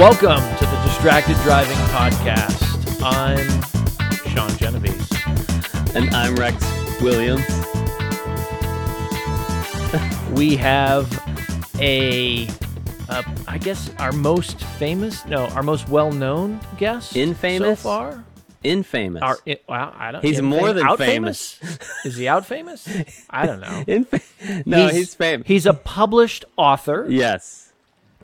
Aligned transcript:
Welcome 0.00 0.40
to 0.56 0.64
the 0.64 0.80
Distracted 0.84 1.36
Driving 1.42 1.76
Podcast. 1.88 3.02
I'm 3.02 3.36
Sean 4.32 4.48
Genovese. 4.56 5.10
And 5.94 6.08
I'm 6.14 6.34
Rex 6.36 6.56
Williams. 7.02 7.44
We 10.32 10.56
have 10.56 11.06
a, 11.78 12.46
uh, 13.10 13.22
I 13.46 13.58
guess, 13.58 13.90
our 13.98 14.12
most 14.12 14.58
famous, 14.78 15.26
no, 15.26 15.46
our 15.48 15.62
most 15.62 15.90
well-known 15.90 16.60
guest 16.78 17.14
Infamous? 17.14 17.80
so 17.80 17.88
far. 17.88 18.24
Infamous. 18.64 19.22
Our, 19.22 19.38
i- 19.46 19.58
well, 19.68 19.94
I 19.98 20.12
don't. 20.12 20.24
He's 20.24 20.40
infam- 20.40 20.44
more 20.44 20.72
than 20.72 20.86
out 20.86 20.96
famous. 20.98 21.60
Is 22.06 22.16
he 22.16 22.26
out 22.26 22.46
famous? 22.46 22.88
I 23.28 23.44
don't 23.44 23.60
know. 23.60 23.84
Infa- 23.86 24.22
no, 24.66 24.88
he's, 24.88 25.14
famous. 25.14 25.46
He's 25.46 25.66
a 25.66 25.74
published 25.74 26.46
author. 26.56 27.04
yes. 27.08 27.69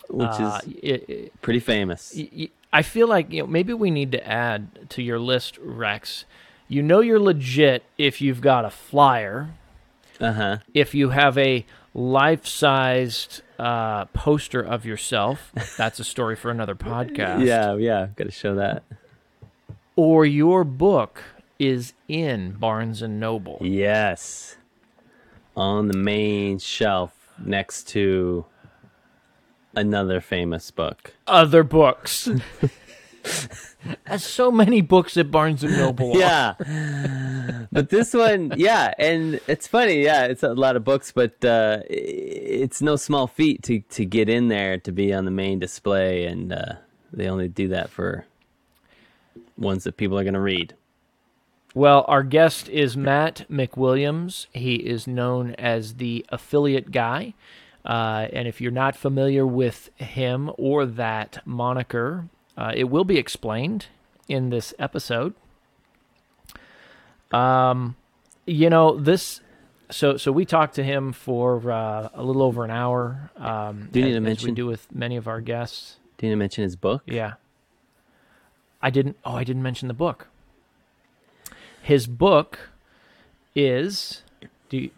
Which 0.09 0.29
Uh, 0.29 0.61
is 0.83 1.01
i- 1.09 1.13
i- 1.13 1.31
pretty 1.43 1.61
famous. 1.61 2.15
y- 2.17 2.49
I 2.73 2.83
feel 2.83 3.09
like 3.09 3.33
you 3.33 3.43
know 3.43 3.47
maybe 3.47 3.73
we 3.73 3.91
need 3.91 4.13
to 4.13 4.27
add 4.27 4.89
to 4.91 5.03
your 5.03 5.19
list, 5.19 5.59
Rex. 5.63 6.25
You 6.69 6.83
know 6.83 7.01
you're 7.01 7.21
legit 7.21 7.85
if 7.97 8.21
you've 8.21 8.41
got 8.41 8.65
a 8.65 8.71
flyer, 8.71 9.51
Uh 10.21 10.33
huh. 10.33 10.57
if 10.75 10.95
you 10.95 11.11
have 11.11 11.39
a 11.39 11.65
life-sized 11.95 13.41
uh, 13.59 14.05
poster 14.07 14.61
of 14.61 14.85
yourself. 14.85 15.53
That's 15.79 15.99
a 15.99 16.05
story 16.05 16.37
for 16.37 16.51
another 16.51 16.75
podcast. 16.93 17.45
Yeah, 17.47 17.75
yeah. 17.77 18.09
Got 18.17 18.25
to 18.25 18.31
show 18.31 18.55
that. 18.57 18.83
Or 19.97 20.27
your 20.27 20.63
book 20.65 21.23
is 21.59 21.95
in 22.09 22.53
Barnes 22.53 23.01
and 23.01 23.19
Noble. 23.19 23.59
Yes. 23.63 24.57
On 25.57 25.89
the 25.89 25.97
main 25.97 26.59
shelf 26.59 27.13
next 27.43 27.89
to 27.89 28.45
another 29.77 30.21
famous 30.21 30.71
book. 30.71 31.13
Other 31.27 31.63
books. 31.63 32.29
As 34.07 34.25
so 34.25 34.51
many 34.51 34.81
books 34.81 35.17
at 35.17 35.31
Barnes 35.31 35.63
and 35.63 35.77
Noble. 35.77 36.17
Yeah. 36.17 36.55
but 37.71 37.91
this 37.91 38.15
one, 38.15 38.53
yeah, 38.57 38.93
and 38.99 39.41
it's 39.47 39.69
funny, 39.69 40.03
yeah, 40.03 40.25
it's 40.25 40.43
a 40.43 40.55
lot 40.55 40.75
of 40.75 40.85
books, 40.85 41.13
but 41.13 41.45
uh, 41.45 41.83
it's 41.89 42.83
no 42.83 42.97
small 42.97 43.27
feat 43.29 43.63
to, 43.65 43.81
to 43.81 44.05
get 44.05 44.29
in 44.29 44.49
there 44.49 44.79
to 44.79 44.93
be 44.93 45.13
on 45.13 45.25
the 45.25 45.31
main 45.31 45.61
display, 45.61 46.25
and 46.25 46.53
uh, 46.53 46.75
they 47.13 47.29
only 47.29 47.49
do 47.49 47.69
that 47.69 47.91
for 47.91 48.27
ones 49.57 49.85
that 49.85 49.97
people 49.97 50.19
are 50.19 50.25
going 50.25 50.35
to 50.35 50.41
read. 50.41 50.75
Well, 51.75 52.05
our 52.09 52.23
guest 52.23 52.69
is 52.71 52.97
Matt 52.97 53.45
McWilliams. 53.51 54.47
He 54.53 54.77
is 54.77 55.07
known 55.07 55.55
as 55.57 55.97
the 55.97 56.25
affiliate 56.31 56.91
guy. 56.91 57.35
Uh, 57.87 58.27
and 58.33 58.49
if 58.49 58.61
you're 58.61 58.73
not 58.73 58.97
familiar 58.97 59.47
with 59.47 59.91
him 59.97 60.51
or 60.59 60.85
that 60.85 61.39
moniker, 61.47 62.27
uh, 62.59 62.73
it 62.75 62.85
will 62.85 63.05
be 63.05 63.17
explained 63.17 63.87
in 64.29 64.51
this 64.51 64.75
episode. 64.79 65.35
Um, 67.33 67.97
you 68.47 68.71
know 68.71 68.99
this. 68.99 69.41
So, 69.91 70.17
so 70.17 70.33
we 70.33 70.45
talked 70.45 70.75
to 70.77 70.83
him 70.83 71.13
for 71.13 71.71
uh, 71.71 72.09
a 72.13 72.23
little 72.25 72.43
over 72.43 72.65
an 72.65 72.71
hour. 72.73 73.31
Um, 73.37 73.89
Do 73.93 74.01
you 74.01 74.07
need 74.07 74.11
as- 74.11 74.15
to 74.15 74.17
as 74.17 74.23
we 74.23 74.27
mention- 74.49 74.55
do 74.55 74.67
with 74.67 74.93
many 74.93 75.17
of 75.17 75.29
our 75.29 75.41
guests? 75.41 75.97
Did 76.19 76.27
you 76.27 76.31
need 76.31 76.35
to 76.35 76.39
mention 76.39 76.63
his 76.65 76.77
book? 76.77 77.03
Yeah. 77.07 77.35
I 78.83 78.91
didn't. 78.91 79.17
Oh, 79.25 79.35
I 79.37 79.45
didn't 79.45 79.63
mention 79.63 79.87
the 79.89 79.95
book. 79.95 80.29
His 81.83 82.07
book 82.07 82.71
is. 83.55 84.23
Do 84.69 84.79
you, 84.79 84.91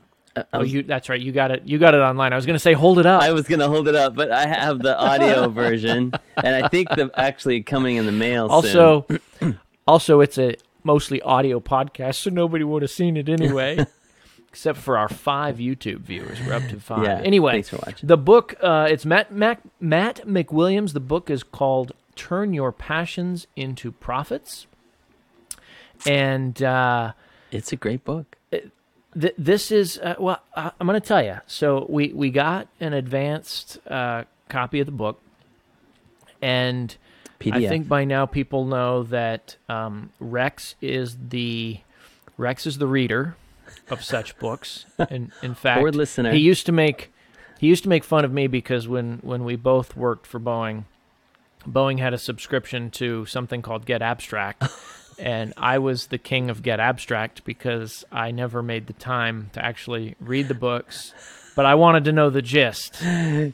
oh, 0.53 0.61
was, 0.61 0.73
you? 0.73 0.83
That's 0.83 1.09
right. 1.09 1.21
You 1.21 1.33
got 1.33 1.51
it. 1.51 1.63
You 1.67 1.79
got 1.79 1.95
it 1.95 2.01
online. 2.01 2.33
I 2.33 2.37
was 2.37 2.47
going 2.47 2.55
to 2.55 2.61
say, 2.61 2.73
hold 2.73 2.99
it 2.99 3.07
up. 3.07 3.23
I 3.23 3.33
was 3.33 3.47
going 3.47 3.61
to 3.61 3.69
hold 3.69 3.89
it 3.89 3.95
up, 3.95 4.15
but 4.15 4.31
I 4.31 4.47
have 4.47 4.79
the 4.81 4.99
audio 4.99 5.49
version, 5.65 6.13
and 6.37 6.65
I 6.65 6.69
think 6.69 6.89
the 6.91 7.11
actually 7.17 7.63
coming 7.63 7.97
in 7.97 8.07
the 8.07 8.13
mail 8.13 8.47
also, 8.47 9.07
also, 9.87 10.21
it's 10.21 10.39
a 10.39 10.55
mostly 10.85 11.21
audio 11.23 11.61
podcast, 11.61 12.17
so 12.17 12.31
nobody 12.31 12.65
would 12.65 12.83
have 12.83 12.91
seen 12.91 13.17
it 13.17 13.29
anyway, 13.29 13.85
except 14.49 14.79
for 14.79 14.97
our 14.97 15.09
five 15.09 15.57
YouTube 15.59 16.01
viewers. 16.01 16.39
We're 16.47 16.55
up 16.55 16.67
to 16.69 16.81
five. 16.81 17.05
Yeah, 17.05 17.21
anyway, 17.23 17.53
thanks 17.53 17.69
for 17.69 17.77
watching. 17.85 18.07
The 18.07 18.17
book. 18.17 18.55
Uh, 18.63 18.89
it's 18.91 19.05
Matt 19.05 19.33
Mac, 19.33 19.61
Matt 19.81 20.27
McWilliams. 20.27 20.93
The 20.93 21.01
book 21.01 21.29
is 21.31 21.43
called 21.43 21.93
"Turn 22.17 22.55
Your 22.55 22.73
Passions 22.73 23.47
into 23.57 23.93
Profits," 23.93 24.67
and. 26.07 26.63
Uh, 26.63 27.13
It's 27.51 27.73
a 27.73 27.77
great 27.77 28.05
book. 28.05 28.37
Th- 29.19 29.35
this 29.39 29.71
is 29.71 29.99
uh, 29.99 30.15
well. 30.19 30.41
I- 30.57 30.73
I'm 30.81 30.87
going 30.87 31.01
to 31.01 31.07
tell 31.07 31.23
you. 31.25 31.39
So 31.47 31.87
we 31.89 32.13
we 32.13 32.31
got 32.31 32.69
an 32.81 32.93
advanced 32.93 33.79
uh, 33.87 34.25
copy 34.49 34.81
of 34.81 34.87
the 34.87 34.93
book, 34.93 35.21
and 36.43 36.97
PDF. 37.41 37.55
I 37.55 37.69
think 37.69 37.89
by 37.89 38.05
now 38.05 38.27
people 38.27 38.65
know 38.65 39.03
that 39.05 39.57
um, 39.69 40.11
Rex 40.21 40.75
is 40.81 41.17
the 41.29 41.81
Rex 42.37 42.67
is 42.67 42.79
the 42.79 42.87
reader 42.87 43.37
of 43.91 44.03
such 44.05 44.39
books. 44.39 44.85
And 45.11 45.33
in 45.43 45.55
fact, 45.55 45.81
Or 45.83 45.91
listener. 45.93 46.33
he 46.33 46.41
used 46.41 46.67
to 46.67 46.73
make 46.73 47.13
he 47.59 47.67
used 47.67 47.83
to 47.85 47.89
make 47.89 48.05
fun 48.05 48.25
of 48.25 48.33
me 48.33 48.47
because 48.47 48.87
when 48.89 49.19
when 49.23 49.45
we 49.45 49.57
both 49.57 49.97
worked 49.97 50.27
for 50.27 50.39
Boeing, 50.41 50.85
Boeing 51.67 51.99
had 51.99 52.13
a 52.15 52.19
subscription 52.19 52.91
to 52.93 53.25
something 53.27 53.63
called 53.63 53.87
Get 53.87 54.03
Abstract. 54.03 54.65
And 55.19 55.53
I 55.57 55.79
was 55.79 56.07
the 56.09 56.19
king 56.19 56.49
of 56.51 56.63
Get 56.63 56.81
Abstract 56.81 57.45
because 57.45 58.05
I 58.13 58.31
never 58.31 58.63
made 58.63 58.87
the 58.87 58.93
time 58.93 59.51
to 59.55 59.65
actually 59.65 60.15
read 60.21 60.49
the 60.49 60.55
books, 60.55 61.13
but 61.57 61.67
I 61.67 61.75
wanted 61.75 62.05
to 62.05 62.13
know 62.13 62.31
the 62.31 62.43
gist. 62.43 62.97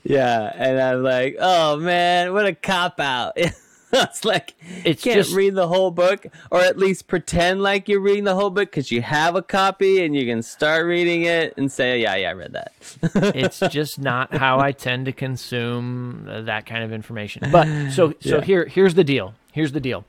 Yeah, 0.04 0.52
and 0.54 0.80
I'm 0.80 1.02
like, 1.02 1.36
oh 1.40 1.76
man, 1.78 2.32
what 2.34 2.46
a 2.46 2.54
cop 2.54 3.00
out. 3.00 3.32
it's 3.96 4.24
like 4.24 4.54
It's 4.84 5.04
you 5.06 5.12
can't 5.12 5.24
just- 5.24 5.34
read 5.36 5.54
the 5.54 5.68
whole 5.68 5.90
book, 5.90 6.26
or 6.50 6.60
at 6.60 6.76
least 6.78 7.06
pretend 7.06 7.62
like 7.62 7.88
you're 7.88 8.00
reading 8.00 8.24
the 8.24 8.34
whole 8.34 8.50
book 8.50 8.70
because 8.70 8.90
you 8.90 9.00
have 9.02 9.36
a 9.36 9.42
copy 9.42 10.04
and 10.04 10.14
you 10.14 10.26
can 10.26 10.42
start 10.42 10.84
reading 10.84 11.22
it 11.22 11.54
and 11.56 11.70
say, 11.72 12.00
yeah, 12.00 12.16
yeah, 12.16 12.30
I 12.30 12.32
read 12.32 12.52
that. 12.54 12.72
it's 13.36 13.60
just 13.70 13.98
not 14.00 14.34
how 14.34 14.58
I 14.58 14.72
tend 14.72 15.06
to 15.06 15.12
consume 15.12 16.28
uh, 16.28 16.40
that 16.42 16.66
kind 16.66 16.82
of 16.84 16.92
information. 16.92 17.50
But 17.52 17.66
so 17.92 18.14
so 18.20 18.38
Yeah. 18.38 18.40
here 18.42 18.64
here's 18.66 18.94
the 18.94 19.04
deal. 19.04 19.34
Here's 19.52 19.72
the 19.72 19.80
deal. 19.80 20.04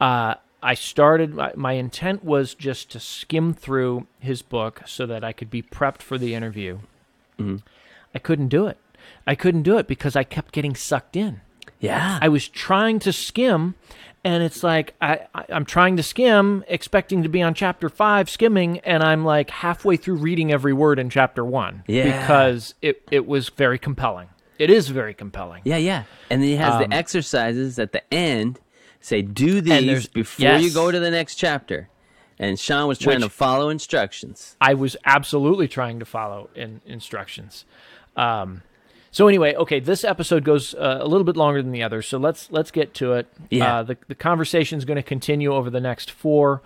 Uh, 0.00 0.34
I 0.62 0.74
started. 0.74 1.34
My, 1.34 1.52
my 1.56 1.72
intent 1.72 2.24
was 2.24 2.54
just 2.54 2.90
to 2.92 3.00
skim 3.00 3.52
through 3.54 4.06
his 4.20 4.42
book 4.42 4.82
so 4.86 5.06
that 5.06 5.24
I 5.24 5.32
could 5.32 5.50
be 5.50 5.62
prepped 5.62 6.02
for 6.02 6.18
the 6.18 6.34
interview. 6.34 6.78
I 8.14 8.18
couldn't 8.20 8.48
do 8.48 8.66
it. 8.68 8.78
I 9.26 9.34
couldn't 9.34 9.62
do 9.64 9.78
it 9.78 9.88
because 9.88 10.14
I 10.14 10.22
kept 10.22 10.52
getting 10.52 10.76
sucked 10.76 11.16
in. 11.16 11.40
Yeah, 11.80 12.20
I 12.22 12.28
was 12.28 12.46
trying 12.48 13.00
to 13.00 13.12
skim, 13.12 13.74
and 14.22 14.44
it's 14.44 14.62
like 14.62 14.94
I, 15.02 15.26
I 15.34 15.44
I'm 15.48 15.64
trying 15.64 15.96
to 15.96 16.02
skim, 16.04 16.62
expecting 16.68 17.24
to 17.24 17.28
be 17.28 17.42
on 17.42 17.54
chapter 17.54 17.88
five, 17.88 18.30
skimming, 18.30 18.78
and 18.80 19.02
I'm 19.02 19.24
like 19.24 19.50
halfway 19.50 19.96
through 19.96 20.16
reading 20.16 20.52
every 20.52 20.72
word 20.72 21.00
in 21.00 21.10
chapter 21.10 21.44
one. 21.44 21.82
Yeah. 21.88 22.20
because 22.20 22.74
it 22.80 23.02
it 23.10 23.26
was 23.26 23.48
very 23.48 23.78
compelling. 23.80 24.28
It 24.60 24.70
is 24.70 24.88
very 24.90 25.14
compelling. 25.14 25.62
yeah, 25.64 25.78
yeah. 25.78 26.04
And 26.30 26.40
then 26.40 26.48
he 26.50 26.56
has 26.56 26.74
Um, 26.74 26.88
the 26.90 26.94
exercises 26.96 27.80
at 27.80 27.90
the 27.90 28.14
end. 28.14 28.60
Say, 29.02 29.20
do 29.20 29.60
these 29.60 30.06
before 30.06 30.56
you 30.56 30.72
go 30.72 30.90
to 30.90 30.98
the 31.00 31.10
next 31.10 31.34
chapter. 31.34 31.88
And 32.38 32.58
Sean 32.58 32.88
was 32.88 32.98
trying 32.98 33.16
Which- 33.16 33.24
to 33.24 33.30
follow 33.30 33.68
instructions. 33.68 34.56
I 34.60 34.74
was 34.74 34.96
absolutely 35.04 35.68
trying 35.68 35.98
to 35.98 36.04
follow 36.04 36.48
in 36.54 36.80
instructions. 36.86 37.64
Um, 38.16 38.62
so 39.10 39.28
anyway, 39.28 39.54
okay, 39.54 39.80
this 39.80 40.04
episode 40.04 40.44
goes 40.44 40.74
uh, 40.74 40.98
a 41.00 41.06
little 41.06 41.24
bit 41.24 41.36
longer 41.36 41.62
than 41.62 41.72
the 41.72 41.82
others, 41.82 42.08
so 42.08 42.16
let's 42.16 42.50
let's 42.50 42.70
get 42.70 42.94
to 42.94 43.12
it. 43.12 43.26
Yeah. 43.50 43.78
Uh, 43.78 43.82
the 43.82 43.98
the 44.08 44.14
conversation 44.14 44.78
is 44.78 44.84
going 44.86 44.96
to 44.96 45.02
continue 45.02 45.52
over 45.52 45.68
the 45.68 45.80
next 45.80 46.10
four, 46.10 46.62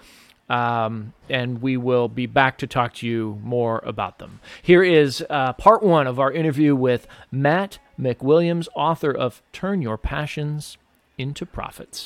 um, 0.48 1.12
and 1.28 1.60
we 1.60 1.76
will 1.76 2.08
be 2.08 2.26
back 2.26 2.58
to 2.58 2.66
talk 2.68 2.94
to 2.94 3.06
you 3.06 3.40
more 3.42 3.80
about 3.84 4.18
them. 4.18 4.38
Here 4.62 4.84
is 4.84 5.24
uh, 5.28 5.54
part 5.54 5.82
one 5.82 6.06
of 6.06 6.20
our 6.20 6.30
interview 6.32 6.76
with 6.76 7.08
Matt 7.32 7.78
McWilliams, 7.98 8.68
author 8.76 9.10
of 9.10 9.42
"Turn 9.52 9.82
Your 9.82 9.98
Passions 9.98 10.78
into 11.18 11.46
Profits." 11.46 12.04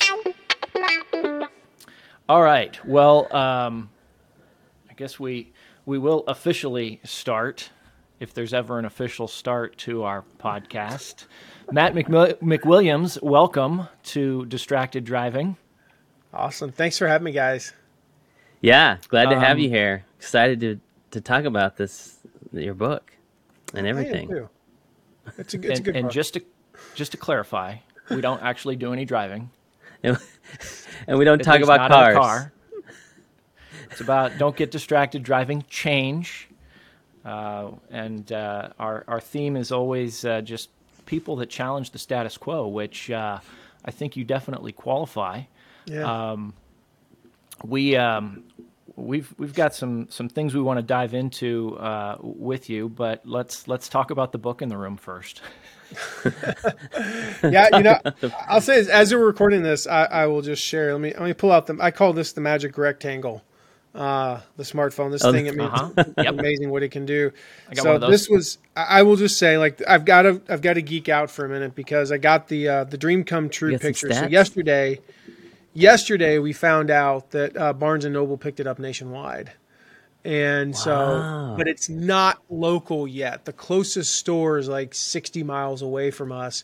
All 2.29 2.41
right. 2.41 2.83
Well, 2.85 3.33
um, 3.35 3.89
I 4.89 4.93
guess 4.93 5.19
we 5.19 5.51
we 5.85 5.97
will 5.97 6.23
officially 6.27 7.01
start, 7.03 7.69
if 8.19 8.33
there's 8.33 8.53
ever 8.53 8.79
an 8.79 8.85
official 8.85 9.27
start 9.27 9.77
to 9.79 10.03
our 10.03 10.23
podcast. 10.39 11.25
Matt 11.71 11.93
McMill- 11.93 12.37
McWilliams, 12.39 13.21
welcome 13.21 13.87
to 14.03 14.45
Distracted 14.45 15.03
Driving. 15.03 15.57
Awesome. 16.33 16.71
Thanks 16.71 16.97
for 16.97 17.07
having 17.07 17.25
me, 17.25 17.31
guys. 17.31 17.73
Yeah, 18.61 18.97
glad 19.07 19.29
to 19.31 19.39
have 19.39 19.57
Um, 19.57 19.59
you 19.63 19.69
here. 19.69 20.05
Excited 20.17 20.59
to 20.61 20.79
to 21.11 21.19
talk 21.19 21.43
about 21.43 21.75
this, 21.75 22.19
your 22.53 22.73
book, 22.75 23.11
and 23.73 23.85
everything. 23.85 24.47
It's 25.37 25.53
a, 25.53 25.57
good- 25.57 25.71
it's 25.71 25.79
a 25.79 25.81
And, 25.81 25.85
good 25.85 25.95
and 25.97 26.03
book. 26.05 26.13
just 26.13 26.33
to 26.35 26.43
just 26.95 27.11
to 27.11 27.17
clarify, 27.17 27.75
we 28.15 28.21
don't 28.21 28.41
actually 28.41 28.75
do 28.75 28.93
any 28.93 29.05
driving. 29.05 29.49
and 30.03 30.17
we 31.07 31.25
don't 31.25 31.39
At 31.39 31.45
talk 31.45 31.61
about 31.61 31.89
not 31.89 31.91
cars. 31.91 32.17
car. 32.17 32.53
It's 33.89 34.01
about 34.01 34.37
don't 34.37 34.55
get 34.55 34.71
distracted 34.71 35.23
driving, 35.23 35.65
change. 35.69 36.47
Uh, 37.25 37.71
and 37.89 38.31
uh, 38.31 38.69
our, 38.79 39.03
our 39.07 39.19
theme 39.19 39.55
is 39.55 39.71
always 39.71 40.25
uh, 40.25 40.41
just 40.41 40.69
people 41.05 41.35
that 41.37 41.49
challenge 41.49 41.91
the 41.91 41.99
status 41.99 42.37
quo, 42.37 42.67
which 42.67 43.11
uh, 43.11 43.39
I 43.85 43.91
think 43.91 44.15
you 44.15 44.23
definitely 44.23 44.71
qualify. 44.71 45.41
Yeah. 45.85 46.31
Um, 46.31 46.53
we 47.63 47.95
um, 47.95 48.43
we've 48.95 49.33
we've 49.37 49.53
got 49.53 49.75
some 49.75 50.07
some 50.09 50.29
things 50.29 50.55
we 50.55 50.61
want 50.61 50.77
to 50.77 50.83
dive 50.83 51.13
into 51.13 51.77
uh, 51.77 52.17
with 52.21 52.69
you, 52.69 52.89
but 52.89 53.25
let's 53.25 53.67
let's 53.67 53.87
talk 53.89 54.09
about 54.11 54.31
the 54.31 54.37
book 54.37 54.61
in 54.61 54.69
the 54.69 54.77
room 54.77 54.97
first. 54.97 55.41
yeah, 57.43 57.67
you 57.77 57.83
know, 57.83 57.99
I'll 58.47 58.61
say 58.61 58.75
this, 58.75 58.87
as 58.87 59.13
we're 59.13 59.25
recording 59.25 59.63
this, 59.63 59.87
I, 59.87 60.05
I 60.05 60.25
will 60.27 60.41
just 60.41 60.63
share. 60.63 60.91
Let 60.93 61.01
me 61.01 61.11
let 61.13 61.23
me 61.23 61.33
pull 61.33 61.51
out 61.51 61.67
the. 61.67 61.77
I 61.79 61.91
call 61.91 62.13
this 62.13 62.33
the 62.33 62.41
magic 62.41 62.77
rectangle. 62.77 63.43
Uh, 63.93 64.39
the 64.55 64.63
smartphone, 64.63 65.11
this 65.11 65.21
Oh, 65.25 65.33
thing, 65.33 65.49
I 65.49 65.51
mean, 65.51 65.67
uh-huh. 65.67 65.89
it's 65.97 66.13
Yep. 66.17 66.39
amazing 66.39 66.69
what 66.69 66.81
it 66.81 66.91
can 66.91 67.05
do. 67.05 67.33
So 67.73 67.83
one 67.83 67.95
of 67.95 68.01
those. 68.01 68.09
this 68.11 68.29
was, 68.29 68.57
I 68.73 69.03
will 69.03 69.17
just 69.17 69.37
say, 69.37 69.57
like, 69.57 69.81
I've 69.85 70.05
got 70.05 70.21
to, 70.21 70.41
I've 70.47 70.61
got 70.61 70.75
to 70.75 70.81
geek 70.81 71.09
out 71.09 71.29
for 71.29 71.43
a 71.43 71.49
minute 71.49 71.75
because 71.75 72.09
I 72.09 72.17
got 72.17 72.47
the 72.47 72.69
uh, 72.69 72.83
the 72.85 72.97
dream 72.97 73.25
come 73.25 73.49
true 73.49 73.71
You 73.71 73.75
got 73.77 73.81
some 73.81 73.89
picture. 73.89 74.13
So 74.13 74.27
yesterday, 74.27 75.01
yesterday 75.73 76.39
we 76.39 76.53
found 76.53 76.89
out 76.89 77.31
that 77.31 77.57
uh, 77.57 77.73
Barnes 77.73 78.05
and 78.05 78.13
Noble 78.13 78.37
picked 78.37 78.61
it 78.61 78.67
up 78.67 78.79
nationwide. 78.79 79.51
And 80.23 80.75
so, 80.75 81.55
but 81.57 81.67
it's 81.67 81.89
not 81.89 82.41
local 82.49 83.07
yet. 83.07 83.45
The 83.45 83.53
closest 83.53 84.15
store 84.15 84.57
is 84.59 84.67
like 84.67 84.93
60 84.93 85.43
miles 85.43 85.81
away 85.81 86.11
from 86.11 86.31
us. 86.31 86.63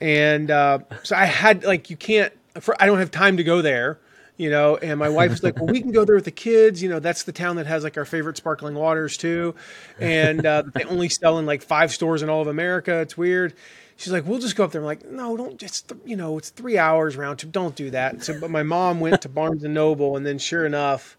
And 0.00 0.50
uh, 0.50 0.80
so 1.02 1.16
I 1.16 1.24
had, 1.24 1.64
like, 1.64 1.90
you 1.90 1.96
can't, 1.96 2.32
for, 2.60 2.80
I 2.80 2.86
don't 2.86 2.98
have 2.98 3.10
time 3.10 3.36
to 3.38 3.44
go 3.44 3.62
there, 3.62 3.98
you 4.36 4.48
know. 4.48 4.76
And 4.76 4.98
my 4.98 5.08
wife 5.08 5.30
was 5.30 5.42
like, 5.42 5.56
well, 5.56 5.66
we 5.66 5.80
can 5.80 5.90
go 5.90 6.04
there 6.04 6.14
with 6.14 6.24
the 6.24 6.30
kids. 6.30 6.82
You 6.82 6.88
know, 6.88 7.00
that's 7.00 7.24
the 7.24 7.32
town 7.32 7.56
that 7.56 7.66
has 7.66 7.82
like 7.82 7.96
our 7.96 8.04
favorite 8.04 8.36
sparkling 8.36 8.74
waters 8.74 9.16
too. 9.16 9.56
And 9.98 10.44
uh, 10.46 10.62
they 10.72 10.84
only 10.84 11.08
sell 11.08 11.38
in 11.38 11.46
like 11.46 11.62
five 11.62 11.92
stores 11.92 12.22
in 12.22 12.28
all 12.28 12.42
of 12.42 12.48
America. 12.48 13.00
It's 13.00 13.16
weird. 13.16 13.54
She's 13.96 14.12
like, 14.12 14.26
we'll 14.26 14.40
just 14.40 14.56
go 14.56 14.64
up 14.64 14.72
there. 14.72 14.80
I'm 14.80 14.86
like, 14.86 15.04
no, 15.08 15.36
don't 15.36 15.58
just, 15.58 15.92
you 16.04 16.16
know, 16.16 16.36
it's 16.38 16.50
three 16.50 16.78
hours 16.78 17.16
round 17.16 17.38
trip. 17.38 17.52
Don't 17.52 17.76
do 17.76 17.90
that. 17.90 18.24
So, 18.24 18.38
but 18.40 18.50
my 18.50 18.62
mom 18.64 19.00
went 19.00 19.22
to 19.22 19.28
Barnes 19.28 19.62
and 19.62 19.72
Noble, 19.72 20.16
and 20.16 20.26
then 20.26 20.38
sure 20.38 20.66
enough, 20.66 21.16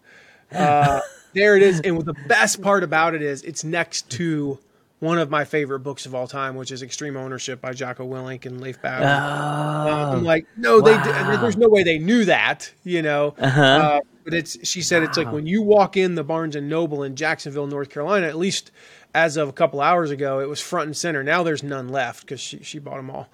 uh, 0.52 1.00
there 1.36 1.56
it 1.56 1.62
is. 1.62 1.80
And 1.84 2.02
the 2.02 2.14
best 2.26 2.62
part 2.62 2.82
about 2.82 3.14
it 3.14 3.22
is 3.22 3.42
it's 3.42 3.62
next 3.62 4.10
to 4.12 4.58
one 4.98 5.18
of 5.18 5.30
my 5.30 5.44
favorite 5.44 5.80
books 5.80 6.06
of 6.06 6.14
all 6.14 6.26
time, 6.26 6.56
which 6.56 6.72
is 6.72 6.82
Extreme 6.82 7.16
Ownership 7.16 7.60
by 7.60 7.72
Jocko 7.72 8.08
Willink 8.08 8.46
and 8.46 8.60
Leif 8.60 8.80
Bauer. 8.80 9.04
Uh, 9.04 10.14
I'm 10.14 10.24
like, 10.24 10.46
no, 10.56 10.80
they. 10.80 10.96
Did, 10.96 11.06
wow. 11.06 11.40
there's 11.40 11.56
no 11.56 11.68
way 11.68 11.82
they 11.82 11.98
knew 11.98 12.24
that, 12.24 12.72
you 12.82 13.02
know. 13.02 13.34
Uh-huh. 13.38 13.62
Uh, 13.62 14.00
but 14.24 14.34
it's. 14.34 14.66
She 14.66 14.82
said 14.82 15.02
it's 15.02 15.18
like 15.18 15.30
when 15.30 15.46
you 15.46 15.62
walk 15.62 15.96
in 15.96 16.14
the 16.14 16.24
Barnes 16.24 16.56
and 16.56 16.68
Noble 16.68 17.02
in 17.02 17.14
Jacksonville, 17.14 17.66
North 17.66 17.90
Carolina. 17.90 18.26
At 18.26 18.36
least 18.36 18.70
as 19.14 19.36
of 19.36 19.48
a 19.48 19.52
couple 19.52 19.80
hours 19.80 20.10
ago, 20.10 20.40
it 20.40 20.48
was 20.48 20.60
front 20.60 20.86
and 20.86 20.96
center. 20.96 21.22
Now 21.22 21.42
there's 21.42 21.62
none 21.62 21.88
left 21.88 22.22
because 22.22 22.40
she 22.40 22.62
she 22.62 22.78
bought 22.78 22.96
them 22.96 23.10
all. 23.10 23.28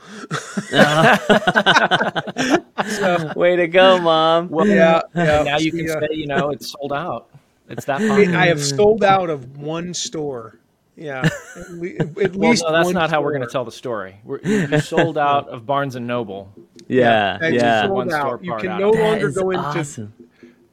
Way 3.37 3.57
to 3.57 3.69
go, 3.69 4.01
mom. 4.01 4.49
Well, 4.49 4.67
Yeah, 4.67 5.03
yeah. 5.15 5.43
now 5.45 5.59
you 5.59 5.73
can 5.73 5.89
uh, 5.89 6.01
say 6.01 6.09
you 6.13 6.27
know 6.27 6.51
it's 6.51 6.73
sold 6.73 6.93
out. 6.93 7.29
It's 7.73 7.85
that 7.87 8.01
I 8.01 8.47
have 8.47 8.61
sold 8.63 9.03
out 9.03 9.31
of 9.31 9.57
one 9.57 9.95
store. 9.95 10.59
Yeah, 10.95 11.23
at, 11.57 11.71
le- 11.71 11.89
at 11.97 12.37
Well, 12.37 12.51
least 12.51 12.63
no, 12.65 12.73
that's 12.73 12.85
one 12.85 12.95
not 12.95 13.09
how 13.11 13.23
we're 13.23 13.33
going 13.33 13.43
to 13.47 13.49
tell 13.51 13.65
the 13.65 13.73
story. 13.73 14.17
We're, 14.25 14.41
you 14.45 14.67
you 14.69 14.79
sold 14.81 15.17
out 15.29 15.49
of 15.49 15.65
Barnes 15.65 15.97
and 15.97 16.07
Noble. 16.07 16.53
yeah, 16.87 17.39
and 17.41 17.55
yeah. 17.55 17.83
sold 17.83 17.93
One 17.95 18.11
store 18.11 18.35
out. 18.35 18.45
You 18.45 18.51
part 18.51 18.61
can 18.63 18.71
out 18.73 18.81
no. 18.81 18.93
That 18.93 19.01
longer 19.03 19.31
go 19.31 19.51
into 19.51 19.63
awesome. 19.65 20.13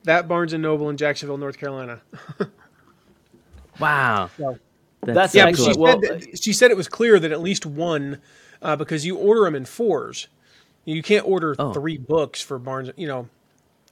that 0.03 0.27
Barnes 0.27 0.51
and 0.53 0.61
Noble 0.61 0.89
in 0.89 0.97
Jacksonville, 0.97 1.37
North 1.37 1.57
Carolina. 1.57 2.01
Wow. 3.79 4.29
So- 4.37 4.59
That's 5.01 5.33
Yeah, 5.33 5.51
so 5.51 5.65
but 5.65 5.73
she 5.73 5.79
well- 5.79 6.01
said 6.01 6.21
that, 6.21 6.43
she 6.43 6.53
said 6.53 6.71
it 6.71 6.77
was 6.77 6.89
clear 6.89 7.19
that 7.19 7.31
at 7.31 7.41
least 7.41 7.65
one, 7.65 8.19
uh, 8.61 8.75
because 8.75 9.05
you 9.05 9.15
order 9.17 9.43
them 9.45 9.55
in 9.55 9.65
fours. 9.65 10.27
You 10.85 11.01
can't 11.01 11.25
order 11.25 11.55
Oh. 11.57 11.71
three 11.73 11.97
books 11.97 12.41
for 12.41 12.59
Barnes, 12.59 12.89
you 12.97 13.07
know, 13.07 13.29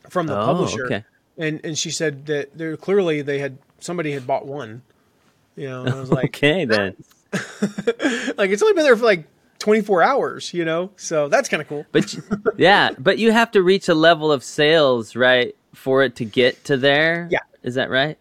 from 0.10 0.28
the 0.28 0.38
Oh, 0.38 0.46
publisher. 0.46 0.86
okay. 0.86 1.06
And 1.38 1.62
and 1.64 1.78
she 1.78 1.92
said 1.92 2.26
that 2.28 2.58
they're 2.58 2.78
clearly 2.78 3.22
they 3.22 3.40
had 3.40 3.58
somebody 3.80 4.12
had 4.12 4.26
bought 4.26 4.46
one. 4.46 4.82
You 5.56 5.70
know, 5.70 5.86
and 5.86 5.94
I 5.94 6.00
was 6.00 6.12
like, 6.20 6.26
okay 6.26 6.66
then. 6.66 6.96
like 8.38 8.52
it's 8.52 8.62
only 8.62 8.74
been 8.74 8.84
there 8.84 8.96
for 8.98 9.06
like 9.06 9.26
24 9.60 10.02
hours, 10.04 10.54
you 10.54 10.64
know, 10.64 10.92
so 10.96 11.28
that's 11.28 11.50
kind 11.50 11.62
of 11.62 11.68
cool. 11.68 11.86
But 11.92 12.16
yeah, 12.58 12.92
but 12.98 13.18
you 13.18 13.32
have 13.32 13.52
to 13.52 13.62
reach 13.62 13.90
a 13.90 13.94
level 13.94 14.32
of 14.32 14.44
sales, 14.44 15.16
right, 15.16 15.56
for 15.74 16.04
it 16.04 16.16
to 16.18 16.26
get 16.26 16.64
to 16.66 16.78
there. 16.78 17.28
Yeah. 17.32 17.40
Is 17.64 17.76
that 17.76 17.90
right? 17.90 18.18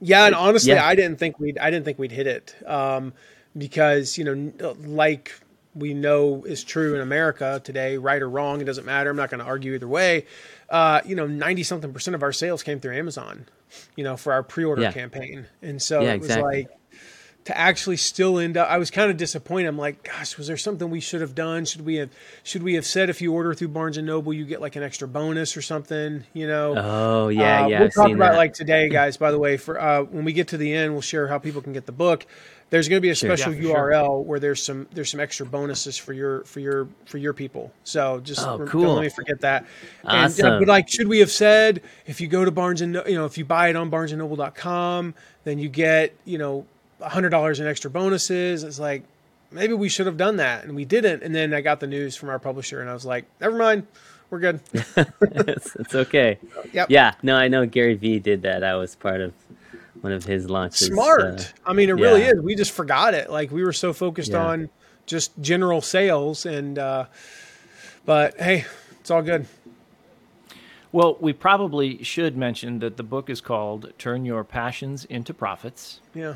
Yeah, 0.00 0.26
and 0.26 0.34
honestly, 0.34 0.72
Yeah. 0.72 0.86
I 0.86 0.94
didn't 0.94 1.18
think 1.18 1.38
we'd 1.38 1.58
I 1.58 1.70
didn't 1.70 1.84
think 1.84 1.98
we'd 1.98 2.12
hit 2.12 2.26
it 2.26 2.54
um, 2.66 3.12
because 3.56 4.16
you 4.16 4.24
know, 4.24 4.74
like 4.84 5.32
we 5.74 5.94
know 5.94 6.44
is 6.44 6.62
true 6.64 6.94
in 6.94 7.00
America 7.00 7.60
today, 7.64 7.96
right 7.98 8.20
or 8.22 8.28
wrong, 8.28 8.60
it 8.60 8.64
doesn't 8.64 8.84
matter. 8.86 9.10
I'm 9.10 9.16
not 9.16 9.30
going 9.30 9.40
to 9.40 9.46
argue 9.46 9.74
either 9.74 9.88
way. 9.88 10.26
Uh, 10.70 11.00
you 11.04 11.16
know, 11.16 11.26
ninety 11.26 11.62
something 11.62 11.92
percent 11.92 12.14
of 12.14 12.22
our 12.22 12.32
sales 12.32 12.62
came 12.62 12.80
through 12.80 12.96
Amazon. 12.96 13.46
You 13.96 14.04
know, 14.04 14.16
for 14.16 14.32
our 14.32 14.42
pre-order 14.44 14.82
Yeah. 14.82 14.92
campaign, 14.92 15.46
and 15.60 15.82
so 15.82 16.00
Yeah, 16.02 16.12
it 16.12 16.20
was 16.20 16.26
exactly. 16.30 16.56
like 16.62 16.68
to 17.46 17.58
actually 17.58 17.96
still 17.98 18.38
end 18.38 18.56
up. 18.56 18.70
I 18.70 18.78
was 18.78 18.90
kind 18.90 19.10
of 19.10 19.16
disappointed. 19.18 19.66
I'm 19.68 19.76
like, 19.76 20.02
gosh, 20.04 20.38
was 20.38 20.46
there 20.46 20.56
something 20.56 20.88
we 20.90 21.00
should 21.00 21.20
have 21.20 21.34
done? 21.34 21.64
Should 21.66 21.84
we 21.84 21.96
have 21.96 22.08
should 22.44 22.62
we 22.62 22.74
have 22.74 22.86
said 22.86 23.10
if 23.10 23.20
you 23.20 23.32
order 23.34 23.52
through 23.52 23.68
Barnes 23.68 23.96
and 23.98 24.06
Noble, 24.06 24.32
you 24.32 24.44
get 24.44 24.60
like 24.60 24.76
an 24.76 24.82
extra 24.84 25.08
bonus 25.08 25.56
or 25.56 25.60
something? 25.60 26.24
You 26.32 26.46
know. 26.46 26.74
Oh 26.76 27.28
yeah, 27.28 27.64
Uh, 27.64 27.68
yeah. 27.68 27.78
We'll 27.80 27.88
I've 27.88 27.94
talk 27.94 28.10
about 28.12 28.30
that. 28.32 28.36
like 28.38 28.54
today, 28.54 28.88
guys. 28.88 29.16
By 29.16 29.30
the 29.32 29.38
way, 29.38 29.56
for 29.56 29.78
uh, 29.80 30.02
when 30.04 30.24
we 30.24 30.32
get 30.32 30.48
to 30.48 30.56
the 30.56 30.72
end, 30.72 30.92
we'll 30.92 31.02
share 31.02 31.26
how 31.28 31.38
people 31.38 31.60
can 31.62 31.72
get 31.72 31.84
the 31.86 31.92
book. 31.92 32.24
There's 32.70 32.88
going 32.88 32.96
to 32.96 33.02
be 33.02 33.10
a 33.10 33.14
special 33.14 33.52
Yeah, 33.54 33.60
for 33.60 33.62
sure. 33.62 33.90
URL 33.92 34.24
where 34.24 34.40
there's 34.40 34.60
some 34.62 34.88
there's 34.92 35.10
some 35.10 35.20
extra 35.20 35.46
bonuses 35.46 35.96
for 35.96 36.12
your 36.12 36.42
for 36.44 36.58
your 36.60 36.88
for 37.04 37.18
your 37.18 37.32
people. 37.32 37.72
So 37.84 38.20
just 38.20 38.44
Oh, 38.44 38.64
cool. 38.66 38.82
don't 38.84 38.96
let 38.96 39.02
me 39.02 39.08
forget 39.10 39.40
that. 39.42 39.66
And, 40.02 40.10
uh, 40.10 40.24
Awesome. 40.24 40.58
but 40.60 40.68
like, 40.68 40.88
should 40.88 41.06
we 41.06 41.20
have 41.20 41.30
said 41.30 41.82
if 42.06 42.20
you 42.20 42.26
go 42.26 42.44
to 42.44 42.50
Barnes 42.50 42.80
and 42.80 42.92
No- 42.94 43.04
you 43.06 43.14
know 43.14 43.26
if 43.26 43.38
you 43.38 43.44
buy 43.44 43.68
it 43.68 43.76
on 43.76 43.90
BarnesandNoble.com, 43.90 45.14
then 45.44 45.58
you 45.58 45.68
get 45.68 46.14
you 46.24 46.38
know 46.38 46.66
hundred 47.00 47.30
dollars 47.30 47.60
in 47.60 47.66
extra 47.66 47.90
bonuses? 47.90 48.64
It's 48.64 48.78
like 48.80 49.04
maybe 49.52 49.74
we 49.74 49.88
should 49.88 50.06
have 50.06 50.16
done 50.16 50.36
that, 50.36 50.64
and 50.64 50.74
we 50.74 50.84
didn't. 50.84 51.22
And 51.22 51.32
then 51.34 51.54
I 51.54 51.60
got 51.60 51.78
the 51.80 51.86
news 51.86 52.16
from 52.16 52.28
our 52.28 52.38
publisher, 52.40 52.80
and 52.80 52.90
I 52.90 52.92
was 52.94 53.04
like, 53.06 53.24
never 53.40 53.56
mind, 53.56 53.86
we're 54.30 54.40
good. 54.40 54.60
it's, 54.72 55.76
it's 55.76 55.94
okay. 55.94 56.38
Yep. 56.72 56.90
Yeah. 56.90 57.12
No, 57.22 57.36
I 57.36 57.46
know 57.46 57.64
Gary 57.66 57.94
Vee 57.94 58.18
did 58.18 58.42
that. 58.42 58.64
I 58.64 58.74
was 58.74 58.96
part 58.96 59.20
of 59.20 59.32
one 60.04 60.12
of 60.12 60.24
his 60.26 60.50
launches. 60.50 60.88
smart. 60.88 61.22
uh, 61.64 61.70
I 61.70 61.72
mean, 61.72 61.88
it 61.88 61.94
really 61.94 62.22
is. 62.24 62.38
We 62.40 62.54
just 62.54 62.72
forgot 62.72 63.14
it. 63.14 63.30
Like 63.30 63.50
we 63.50 63.64
were 63.64 63.72
so 63.72 63.94
focused 63.94 64.32
Yeah. 64.32 64.44
on 64.46 64.68
just 65.06 65.32
general 65.40 65.80
sales, 65.80 66.44
and 66.44 66.78
uh, 66.78 67.06
but 68.04 68.38
hey, 68.38 68.66
it's 69.00 69.10
all 69.10 69.22
good. 69.22 69.46
Well, 70.92 71.16
we 71.20 71.32
probably 71.32 72.04
should 72.04 72.36
mention 72.36 72.78
that 72.80 72.98
the 72.98 73.02
book 73.02 73.28
is 73.30 73.40
called 73.40 73.92
Turn 73.98 74.24
Your 74.26 74.44
Passions 74.44 75.06
into 75.06 75.32
Profits. 75.34 76.00
Yeah, 76.14 76.34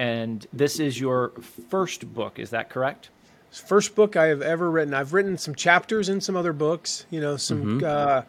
And 0.00 0.46
this 0.52 0.80
is 0.80 0.98
your 0.98 1.30
first 1.68 2.12
book, 2.12 2.38
is 2.40 2.50
that 2.50 2.70
correct? 2.70 3.10
First 3.52 3.94
book 3.94 4.16
I 4.16 4.26
have 4.26 4.42
ever 4.42 4.68
written. 4.70 4.94
I've 4.94 5.12
written 5.12 5.36
some 5.38 5.54
chapters 5.54 6.08
in 6.08 6.20
some 6.20 6.36
other 6.36 6.52
books. 6.52 7.06
You 7.10 7.20
know, 7.20 7.36
some 7.36 7.84
uh, 7.84 8.22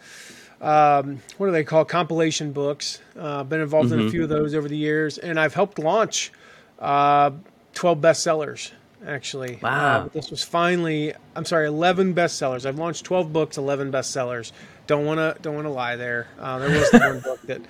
um, 0.62 1.20
what 1.38 1.48
do 1.48 1.52
they 1.52 1.64
call 1.64 1.84
compilation 1.86 2.52
books? 2.54 3.00
Uh, 3.18 3.44
been 3.44 3.62
involved 3.62 3.92
in 3.92 4.00
a 4.08 4.10
few 4.12 4.24
of 4.24 4.30
those 4.30 4.54
over 4.54 4.68
the 4.70 4.78
years, 4.78 5.18
and 5.18 5.40
I've 5.40 5.54
helped 5.54 5.80
launch 5.80 6.32
uh, 6.80 7.32
twelve 7.74 8.00
bestsellers. 8.00 8.72
Actually, 9.06 9.58
Wow. 9.64 10.02
Uh, 10.02 10.08
this 10.10 10.30
was 10.30 10.44
finally. 10.44 11.14
I'm 11.36 11.46
sorry, 11.46 11.68
eleven 11.68 12.14
bestsellers. 12.14 12.68
I've 12.68 12.78
launched 12.78 13.04
twelve 13.04 13.34
books, 13.34 13.58
eleven 13.58 13.92
bestsellers. 13.92 14.52
Don't 14.86 15.06
want 15.06 15.18
to 15.18 15.42
don't 15.42 15.56
want 15.56 15.66
to 15.66 15.72
lie 15.72 15.96
there. 15.96 16.28
Uh, 16.40 16.60
there 16.60 16.70
was 16.70 16.92
the 16.92 17.00
one 17.00 17.20
book 17.22 17.42
that, 17.48 17.62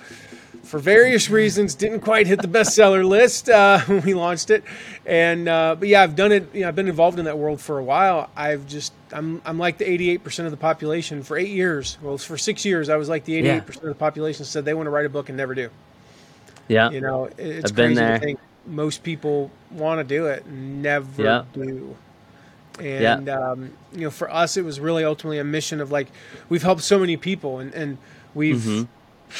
for 0.71 0.79
various 0.79 1.29
reasons, 1.29 1.75
didn't 1.75 1.99
quite 1.99 2.27
hit 2.27 2.41
the 2.41 2.47
bestseller 2.47 3.05
list 3.07 3.49
uh, 3.49 3.79
when 3.87 4.01
we 4.03 4.13
launched 4.13 4.49
it. 4.49 4.63
And 5.05 5.47
uh, 5.49 5.75
but 5.77 5.89
yeah, 5.89 6.01
I've 6.01 6.15
done 6.15 6.31
it. 6.31 6.47
You 6.55 6.61
know, 6.61 6.69
I've 6.69 6.75
been 6.75 6.87
involved 6.87 7.19
in 7.19 7.25
that 7.25 7.37
world 7.37 7.59
for 7.59 7.77
a 7.77 7.83
while. 7.83 8.29
I've 8.37 8.65
just 8.67 8.93
I'm 9.11 9.41
I'm 9.45 9.59
like 9.59 9.77
the 9.77 9.89
88 9.89 10.23
percent 10.23 10.45
of 10.47 10.51
the 10.51 10.57
population 10.57 11.23
for 11.23 11.37
eight 11.37 11.49
years. 11.49 11.97
Well, 12.01 12.17
for 12.17 12.37
six 12.37 12.63
years, 12.65 12.87
I 12.89 12.95
was 12.95 13.09
like 13.09 13.25
the 13.25 13.35
88 13.35 13.65
percent 13.65 13.83
of 13.83 13.89
the 13.89 13.95
population 13.95 14.45
said 14.45 14.63
they 14.63 14.73
want 14.73 14.87
to 14.87 14.91
write 14.91 15.05
a 15.05 15.09
book 15.09 15.27
and 15.29 15.37
never 15.37 15.53
do. 15.53 15.69
Yeah. 16.69 16.89
You 16.89 17.01
know, 17.01 17.25
it- 17.25 17.33
it's 17.37 17.71
I've 17.71 17.75
been 17.75 17.87
crazy 17.95 17.95
there. 17.99 18.19
to 18.19 18.25
think 18.25 18.39
most 18.65 19.03
people 19.03 19.51
want 19.71 19.99
to 19.99 20.03
do 20.05 20.27
it, 20.27 20.45
and 20.45 20.81
never 20.81 21.21
Yeah. 21.21 21.43
do. 21.53 21.95
And 22.79 23.27
um, 23.29 23.71
you 23.93 24.01
know, 24.05 24.09
for 24.09 24.31
us, 24.33 24.55
it 24.55 24.63
was 24.63 24.79
really 24.79 25.03
ultimately 25.03 25.37
a 25.39 25.43
mission 25.43 25.81
of 25.81 25.91
like 25.91 26.07
we've 26.47 26.63
helped 26.63 26.81
so 26.83 26.97
many 26.97 27.17
people, 27.17 27.59
and 27.59 27.73
and 27.73 27.97
we've 28.33 28.55
Mm-hmm. 28.61 28.83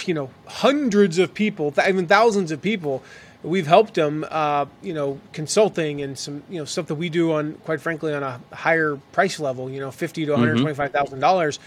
You 0.06 0.14
know 0.14 0.30
hundreds 0.48 1.18
of 1.18 1.34
people, 1.34 1.72
th- 1.72 1.88
even 1.88 2.08
thousands 2.08 2.52
of 2.52 2.62
people. 2.62 3.04
We've 3.44 3.66
helped 3.66 3.96
them, 3.96 4.24
uh, 4.30 4.68
you 4.84 4.94
know, 4.94 5.20
consulting 5.34 6.00
and 6.04 6.16
some, 6.16 6.44
you 6.48 6.60
know, 6.60 6.66
stuff 6.66 6.86
that 6.88 6.96
we 6.96 7.10
do 7.10 7.32
on, 7.32 7.54
quite 7.66 7.82
frankly, 7.82 8.14
on 8.14 8.22
a 8.22 8.40
higher 8.54 8.98
price 9.14 9.40
level. 9.40 9.68
You 9.68 9.80
know, 9.80 9.90
fifty 9.90 10.26
to 10.26 10.32
one 10.34 10.40
hundred 10.42 10.60
twenty-five 10.62 10.92
thousand 10.92 11.22
dollars. 11.22 11.58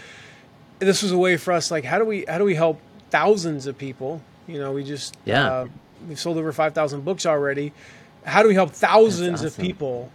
This 0.79 1.03
was 1.03 1.11
a 1.11 1.17
way 1.17 1.35
for 1.37 1.51
us, 1.51 1.71
like, 1.71 1.83
how 1.83 1.99
do 1.99 2.05
we, 2.05 2.23
how 2.27 2.37
do 2.37 2.43
we 2.45 2.55
help 2.55 2.79
thousands 3.09 3.67
of 3.67 3.77
people? 3.77 4.21
You 4.47 4.59
know, 4.59 4.71
we 4.73 4.83
just, 4.83 5.17
Yeah. 5.25 5.47
uh, 5.51 5.67
we've 6.07 6.19
sold 6.19 6.37
over 6.37 6.51
five 6.53 6.73
thousand 6.73 7.03
books 7.03 7.25
already. 7.25 7.73
How 8.25 8.41
do 8.41 8.47
we 8.47 8.55
help 8.55 8.71
thousands 8.71 9.41
of 9.43 9.57
people 9.57 10.11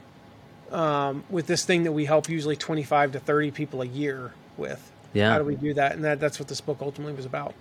um, 0.70 1.24
with 1.30 1.46
this 1.46 1.64
thing 1.64 1.84
that 1.84 1.92
we 1.92 2.04
help 2.04 2.28
usually 2.28 2.56
25 2.56 3.12
to 3.12 3.20
30 3.20 3.50
people 3.50 3.82
a 3.82 3.86
year 3.86 4.32
with. 4.56 4.90
Yeah. 5.12 5.30
How 5.32 5.38
do 5.38 5.44
we 5.44 5.56
do 5.56 5.74
that? 5.74 5.92
And 5.92 6.04
that, 6.04 6.20
that's 6.20 6.38
what 6.38 6.48
this 6.48 6.60
book 6.60 6.78
ultimately 6.80 7.14
was 7.14 7.26
about. 7.26 7.54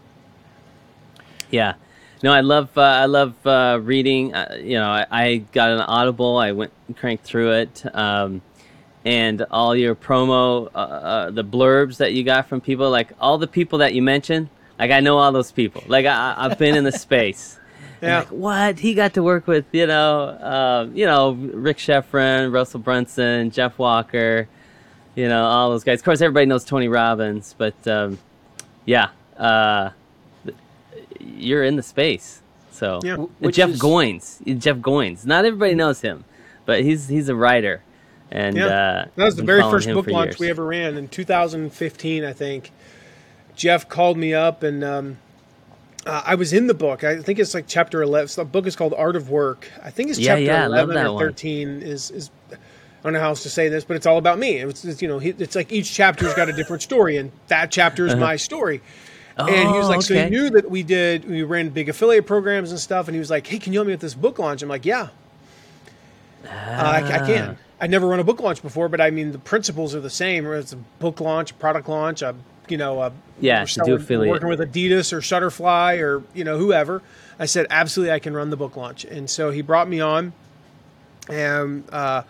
Yeah. 1.49 1.75
No, 2.21 2.33
I 2.33 2.41
love 2.41 2.77
uh, 2.77 2.81
I 2.81 3.05
love 3.05 3.33
uh, 3.47 3.79
reading. 3.81 4.33
Uh, 4.33 4.57
you 4.61 4.75
know, 4.75 4.89
I, 4.89 5.05
I, 5.09 5.37
got 5.37 5.71
an 5.71 5.79
Audible. 5.79 6.37
I 6.37 6.51
went 6.51 6.73
and 6.87 6.97
cranked 6.97 7.23
through 7.23 7.51
it, 7.53 7.85
um, 7.95 8.41
and 9.05 9.41
all 9.49 9.73
your 9.73 9.95
promo, 9.95 10.67
uh, 10.75 10.77
uh, 10.77 11.31
the 11.31 11.45
blurbs 11.45 11.97
that 11.97 12.11
you 12.13 12.23
got 12.23 12.49
from 12.49 12.59
people, 12.59 12.89
like 12.89 13.13
all 13.21 13.37
the 13.37 13.47
people 13.47 13.79
that 13.79 13.93
you 13.93 14.01
mentioned. 14.01 14.49
Like 14.77 14.91
I 14.91 14.99
know 14.99 15.17
all 15.17 15.31
those 15.31 15.53
people. 15.53 15.83
Like 15.87 16.05
I, 16.05 16.35
I've 16.37 16.57
been 16.57 16.75
in 16.75 16.83
the 16.83 16.91
space. 16.91 17.55
Yeah. 18.01 18.19
Like, 18.19 18.27
what 18.29 18.79
he 18.79 18.93
got 18.93 19.15
to 19.15 19.23
work 19.23 19.45
with, 19.45 19.65
you 19.73 19.85
know, 19.85 20.21
uh, 20.21 20.87
you 20.93 21.05
know, 21.05 21.31
Rick 21.31 21.79
Schefren, 21.79 22.49
Russell 22.53 22.79
Brunson, 22.79 23.51
Jeff 23.51 23.77
Walker, 23.77 24.47
you 25.15 25.27
know, 25.27 25.43
all 25.43 25.69
those 25.71 25.83
guys. 25.83 25.99
Of 25.99 26.05
course, 26.05 26.21
everybody 26.21 26.45
knows 26.45 26.63
Tony 26.63 26.87
Robbins, 26.87 27.55
but 27.57 27.85
um, 27.89 28.17
yeah, 28.85 29.09
uh, 29.35 29.89
you're 31.19 31.63
in 31.63 31.75
the 31.75 31.83
space. 31.83 32.41
So 32.71 32.99
Yeah. 33.03 33.25
And 33.41 33.53
Jeff 33.53 33.71
is- 33.71 33.81
Goins, 33.81 34.59
Jeff 34.59 34.77
Goins. 34.77 35.25
Not 35.25 35.45
everybody 35.45 35.75
knows 35.75 36.01
him, 36.01 36.23
but 36.65 36.81
he's 36.81 37.07
he's 37.09 37.27
a 37.29 37.35
writer, 37.35 37.81
and 38.31 38.55
Yeah. 38.57 38.65
uh, 38.67 39.05
That 39.15 39.25
was 39.25 39.35
the 39.35 39.43
very 39.43 39.61
first 39.63 39.87
book 39.89 40.07
launch 40.07 40.29
years. 40.31 40.39
we 40.39 40.49
ever 40.49 40.63
ran 40.65 40.95
in 40.97 41.07
2015, 41.07 42.23
I 42.23 42.33
think. 42.33 42.71
Jeff 43.55 43.89
called 43.89 44.17
me 44.17 44.33
up, 44.33 44.63
and 44.63 44.83
um, 44.83 45.17
uh, 46.05 46.21
I 46.25 46.35
was 46.35 46.53
in 46.53 46.67
the 46.67 46.73
book. 46.73 47.03
I 47.03 47.17
think 47.21 47.39
it's 47.39 47.53
like 47.53 47.65
chapter 47.67 48.01
11. 48.01 48.29
So 48.29 48.43
the 48.43 48.49
book 48.49 48.65
is 48.65 48.75
called 48.77 48.93
Art 48.97 49.17
of 49.17 49.29
Work. 49.29 49.69
I 49.83 49.89
think 49.89 50.09
it's 50.09 50.17
Yeah, 50.19 50.35
chapter 50.35 50.43
yeah, 50.43 50.63
I 50.63 50.65
11 50.67 50.95
that 50.95 51.07
or 51.07 51.13
one. 51.13 51.23
13. 51.25 51.81
Is 51.81 52.09
is 52.11 52.29
I 52.51 52.55
don't 53.03 53.13
know 53.13 53.19
how 53.19 53.29
else 53.29 53.43
to 53.43 53.49
say 53.49 53.67
this, 53.69 53.83
but 53.83 53.95
it's 53.97 54.05
all 54.05 54.17
about 54.17 54.39
me. 54.39 54.57
It's, 54.57 54.83
it's 54.85 55.01
you 55.01 55.07
know, 55.07 55.19
he, 55.19 55.29
it's 55.37 55.55
like 55.55 55.71
each 55.71 55.93
chapter's 55.93 56.33
got 56.33 56.47
a 56.49 56.53
different 56.53 56.81
story, 56.83 57.17
and 57.17 57.31
that 57.47 57.71
chapter 57.71 58.05
is 58.05 58.15
my 58.15 58.35
story. 58.37 58.81
And 59.47 59.69
he 59.69 59.77
was 59.77 59.87
Oh, 59.87 59.89
like, 59.91 60.01
so 60.01 60.13
he 60.13 60.29
knew 60.29 60.49
that 60.51 60.69
we 60.69 60.83
did, 60.83 61.29
we 61.29 61.43
ran 61.43 61.69
big 61.69 61.87
affiliate 61.89 62.25
programs 62.27 62.71
and 62.71 62.79
stuff. 62.79 63.07
And 63.07 63.15
he 63.15 63.19
was 63.19 63.29
like, 63.29 63.47
hey, 63.47 63.59
can 63.59 63.73
you 63.73 63.79
help 63.79 63.87
me 63.87 63.93
with 63.93 64.01
this 64.01 64.13
book 64.15 64.39
launch? 64.39 64.61
I'm 64.61 64.69
like, 64.69 64.85
yeah, 64.85 65.09
uh, 66.45 66.49
I, 66.49 66.97
I 66.97 67.19
Ah. 67.21 67.25
can. 67.25 67.57
I'd 67.81 67.89
never 67.89 68.07
run 68.07 68.19
a 68.19 68.23
book 68.25 68.41
launch 68.41 68.61
before, 68.61 68.89
but 68.89 68.99
I 68.99 69.09
mean, 69.09 69.31
the 69.31 69.39
principles 69.39 69.95
are 69.95 70.01
the 70.01 70.09
same. 70.09 70.45
It's 70.47 70.73
a 70.73 70.75
book 70.75 71.21
launch, 71.21 71.51
a 71.51 71.53
product 71.53 71.87
launch, 71.87 72.21
a, 72.21 72.35
you 72.67 72.75
know, 72.75 73.01
a, 73.01 73.13
Yeah, 73.39 73.63
do 73.85 73.95
affiliate. 73.95 74.29
working 74.29 74.49
with 74.49 74.59
Adidas 74.59 75.13
or 75.13 75.21
Shutterfly 75.21 76.01
or, 76.01 76.21
you 76.33 76.43
know, 76.43 76.57
whoever. 76.57 77.01
I 77.39 77.45
said, 77.45 77.67
absolutely, 77.69 78.11
I 78.11 78.19
can 78.19 78.33
run 78.33 78.49
the 78.49 78.57
book 78.57 78.75
launch. 78.75 79.05
And 79.05 79.29
so 79.29 79.49
he 79.51 79.61
brought 79.61 79.87
me 79.87 80.01
on. 80.01 80.33
And 81.29 81.85
uh, 81.93 82.23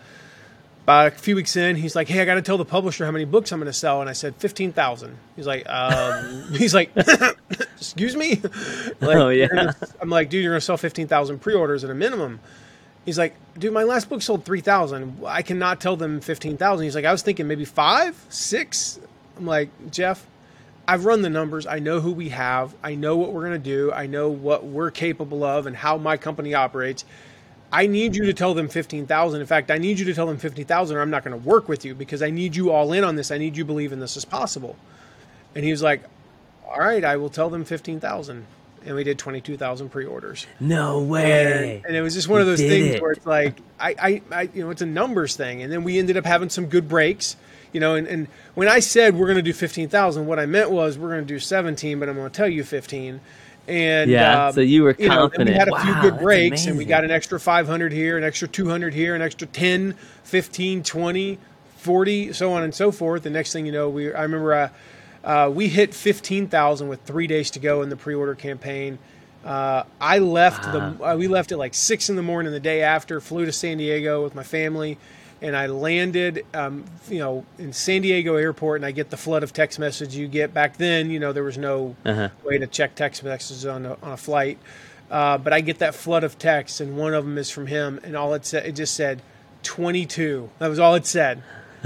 about 0.84 1.08
a 1.08 1.10
few 1.12 1.36
weeks 1.36 1.56
in, 1.56 1.76
he's 1.76 1.94
like, 1.94 2.08
"Hey, 2.08 2.20
I 2.20 2.24
got 2.24 2.34
to 2.34 2.42
tell 2.42 2.58
the 2.58 2.64
publisher 2.64 3.04
how 3.04 3.10
many 3.10 3.24
books 3.24 3.52
I'm 3.52 3.58
going 3.60 3.66
to 3.66 3.72
sell." 3.72 4.00
And 4.00 4.08
I 4.10 4.12
said, 4.12 4.34
15,000. 4.36 5.16
He's 5.36 5.46
like, 5.46 5.68
um, 5.68 6.44
"He's 6.54 6.74
like, 6.74 6.90
excuse 7.76 8.16
me." 8.16 8.36
like, 9.00 9.16
Oh, 9.16 9.28
yeah. 9.28 9.46
gonna- 9.48 9.76
I'm 10.00 10.10
like, 10.10 10.30
"Dude, 10.30 10.42
you're 10.42 10.52
going 10.52 10.60
to 10.60 10.64
sell 10.64 10.76
15,000 10.76 11.38
pre-orders 11.40 11.84
at 11.84 11.90
a 11.90 11.94
minimum." 11.94 12.40
He's 13.04 13.18
like, 13.18 13.34
"Dude, 13.58 13.72
my 13.72 13.82
last 13.84 14.08
book 14.08 14.22
sold 14.22 14.44
3,000. 14.44 15.22
I 15.26 15.42
cannot 15.42 15.80
tell 15.80 15.96
them 15.96 16.20
15,000." 16.20 16.84
He's 16.84 16.94
like, 16.94 17.04
"I 17.04 17.12
was 17.12 17.22
thinking 17.22 17.46
maybe 17.48 17.64
five, 17.64 18.22
six. 18.28 18.98
I'm 19.36 19.46
like, 19.46 19.70
"Jeff, 19.90 20.26
I've 20.86 21.04
run 21.04 21.22
the 21.22 21.30
numbers. 21.30 21.66
I 21.66 21.78
know 21.78 22.00
who 22.00 22.12
we 22.12 22.30
have. 22.30 22.74
I 22.82 22.94
know 22.96 23.16
what 23.16 23.32
we're 23.32 23.42
going 23.46 23.52
to 23.52 23.58
do. 23.58 23.92
I 23.92 24.06
know 24.06 24.28
what 24.28 24.64
we're 24.64 24.90
capable 24.90 25.44
of 25.44 25.66
and 25.66 25.76
how 25.76 25.96
my 25.98 26.16
company 26.16 26.52
operates. 26.54 27.04
I 27.72 27.86
need 27.86 28.16
you 28.16 28.24
to 28.26 28.32
tell 28.32 28.54
them 28.54 28.68
15,000. 28.68 29.40
In 29.40 29.46
fact, 29.46 29.70
I 29.70 29.78
need 29.78 29.98
you 29.98 30.04
to 30.06 30.14
tell 30.14 30.26
them 30.26 30.38
50,000 30.38 30.96
or 30.96 31.00
I'm 31.00 31.10
not 31.10 31.24
going 31.24 31.40
to 31.40 31.48
work 31.48 31.68
with 31.68 31.84
you 31.84 31.94
because 31.94 32.22
I 32.22 32.30
need 32.30 32.56
you 32.56 32.70
all 32.70 32.92
in 32.92 33.04
on 33.04 33.16
this. 33.16 33.30
I 33.30 33.38
need 33.38 33.56
you 33.56 33.64
believing 33.64 34.00
this 34.00 34.16
is 34.16 34.24
possible. 34.24 34.76
And 35.54 35.64
he 35.64 35.70
was 35.70 35.82
like, 35.82 36.02
"All 36.68 36.78
right, 36.78 37.04
I 37.04 37.16
will 37.16 37.30
tell 37.30 37.50
them 37.50 37.64
15,000." 37.64 38.46
And 38.86 38.96
we 38.96 39.04
did 39.04 39.18
22,000 39.18 39.90
pre-orders. 39.90 40.46
No 40.58 41.02
way. 41.02 41.76
And, 41.76 41.86
and 41.86 41.96
it 41.96 42.00
was 42.00 42.14
just 42.14 42.28
one 42.28 42.40
of 42.40 42.46
those 42.46 42.60
things 42.60 42.94
it. 42.94 43.02
where 43.02 43.12
it's 43.12 43.26
like 43.26 43.60
I, 43.78 43.94
I, 43.98 44.22
I, 44.32 44.42
you 44.54 44.64
know, 44.64 44.70
it's 44.70 44.80
a 44.80 44.86
numbers 44.86 45.36
thing. 45.36 45.62
And 45.62 45.70
then 45.70 45.84
we 45.84 45.98
ended 45.98 46.16
up 46.16 46.24
having 46.24 46.48
some 46.48 46.66
good 46.66 46.88
breaks, 46.88 47.36
you 47.72 47.80
know. 47.80 47.94
And, 47.94 48.06
and 48.06 48.28
when 48.54 48.68
I 48.68 48.80
said 48.80 49.16
we're 49.16 49.26
going 49.26 49.36
to 49.36 49.42
do 49.42 49.52
fifteen 49.52 49.88
thousand, 49.88 50.26
what 50.26 50.38
I 50.38 50.46
meant 50.46 50.70
was 50.70 50.96
we're 50.96 51.10
going 51.10 51.26
to 51.26 51.34
do 51.34 51.38
seventeen, 51.38 52.00
but 52.00 52.08
I'm 52.08 52.16
going 52.16 52.30
to 52.30 52.34
tell 52.34 52.48
you 52.48 52.64
fifteen. 52.64 53.20
And 53.68 54.10
Yeah, 54.10 54.46
um, 54.46 54.52
so 54.52 54.60
you 54.60 54.82
were 54.82 54.96
know, 54.98 55.06
then 55.06 55.10
confident. 55.10 55.48
we 55.50 55.54
had 55.54 55.68
a 55.68 55.80
few 55.80 55.94
good 56.10 56.18
breaks, 56.20 56.66
and 56.66 56.76
we 56.76 56.84
got 56.84 57.04
an 57.04 57.10
extra 57.10 57.38
500 57.38 57.92
here, 57.92 58.18
an 58.18 58.24
extra 58.24 58.48
200 58.48 58.92
here, 58.94 59.14
an 59.14 59.22
extra 59.22 59.46
10, 59.46 59.94
15, 60.24 60.82
20, 60.82 61.38
40, 61.76 62.32
so 62.32 62.52
on 62.52 62.62
and 62.62 62.74
so 62.74 62.90
forth. 62.90 63.22
The 63.22 63.30
next 63.30 63.52
thing 63.52 63.66
you 63.66 63.72
know, 63.72 63.88
we 63.88 64.12
I 64.12 64.22
remember 64.22 64.54
uh, 64.54 64.68
uh, 65.22 65.50
we 65.52 65.68
hit 65.68 65.94
15,000 65.94 66.88
with 66.88 67.02
three 67.02 67.26
days 67.26 67.50
to 67.52 67.58
go 67.58 67.82
in 67.82 67.90
the 67.90 67.96
pre-order 67.96 68.34
campaign. 68.34 68.98
Uh, 69.44 69.84
I 70.00 70.18
left 70.18 70.64
the 70.64 71.02
uh, 71.02 71.16
we 71.16 71.26
left 71.28 71.52
at 71.52 71.58
like 71.58 71.74
six 71.74 72.10
in 72.10 72.16
the 72.16 72.22
morning 72.22 72.52
the 72.52 72.60
day 72.60 72.82
after. 72.82 73.20
Flew 73.20 73.46
to 73.46 73.52
San 73.52 73.78
Diego 73.78 74.22
with 74.22 74.34
my 74.34 74.42
family, 74.42 74.98
and 75.42 75.56
I 75.56 75.66
landed, 75.66 76.44
um, 76.54 76.84
you 77.08 77.18
know, 77.18 77.44
in 77.58 77.72
San 77.72 78.02
Diego 78.02 78.36
airport. 78.36 78.80
And 78.80 78.86
I 78.86 78.90
get 78.90 79.10
the 79.10 79.16
flood 79.16 79.42
of 79.42 79.52
text 79.52 79.78
messages 79.78 80.16
you 80.16 80.28
get 80.28 80.52
back 80.52 80.76
then. 80.76 81.10
You 81.10 81.18
know, 81.18 81.32
there 81.32 81.44
was 81.44 81.58
no 81.58 81.96
Uh-huh. 82.04 82.28
way 82.44 82.58
to 82.58 82.66
check 82.66 82.94
text 82.94 83.24
messages 83.24 83.64
on 83.66 83.86
a, 83.86 83.96
on 84.02 84.12
a 84.12 84.16
flight. 84.16 84.58
Uh, 85.10 85.38
but 85.38 85.52
I 85.52 85.60
get 85.60 85.80
that 85.80 85.94
flood 85.94 86.22
of 86.22 86.38
texts, 86.38 86.80
and 86.80 86.96
one 86.96 87.14
of 87.14 87.24
them 87.24 87.36
is 87.36 87.50
from 87.50 87.66
him, 87.66 87.98
and 88.04 88.16
all 88.16 88.32
it 88.34 88.46
said 88.46 88.64
it 88.64 88.72
just 88.76 88.94
said 88.94 89.22
22. 89.64 90.48
That 90.60 90.68
was 90.68 90.78
all 90.78 90.94
it 90.94 91.04
said, 91.04 91.42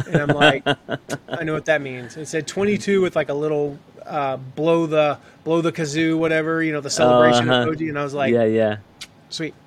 and 0.06 0.16
I'm 0.16 0.28
like, 0.28 0.62
I 1.28 1.42
know 1.42 1.54
what 1.54 1.64
that 1.64 1.80
means. 1.80 2.18
It 2.18 2.26
said 2.26 2.46
22 2.46 3.00
with 3.00 3.16
like 3.16 3.30
a 3.30 3.34
little 3.34 3.78
uh, 4.04 4.36
blow 4.36 4.84
the 4.86 5.18
blow 5.42 5.62
the 5.62 5.72
kazoo, 5.72 6.18
whatever 6.18 6.62
you 6.62 6.72
know, 6.72 6.82
the 6.82 6.90
celebration 6.90 7.48
uh-huh. 7.48 7.70
emoji, 7.70 7.88
and 7.88 7.98
I 7.98 8.04
was 8.04 8.12
like, 8.12 8.34
yeah, 8.34 8.44
yeah. 8.44 8.76
sweet. 9.30 9.54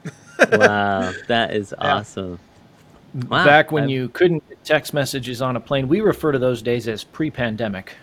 Wow, 0.51 1.13
that 1.29 1.55
is 1.55 1.73
awesome. 1.79 2.37
Wow. 3.29 3.45
Back 3.45 3.71
when 3.71 3.85
I- 3.85 3.87
you 3.87 4.09
couldn't 4.09 4.47
get 4.49 4.63
text 4.63 4.93
messages 4.93 5.41
on 5.41 5.55
a 5.55 5.59
plane, 5.59 5.87
we 5.87 6.01
refer 6.01 6.31
to 6.31 6.39
those 6.39 6.61
days 6.61 6.87
as 6.87 7.03
pre-pandemic. 7.03 7.93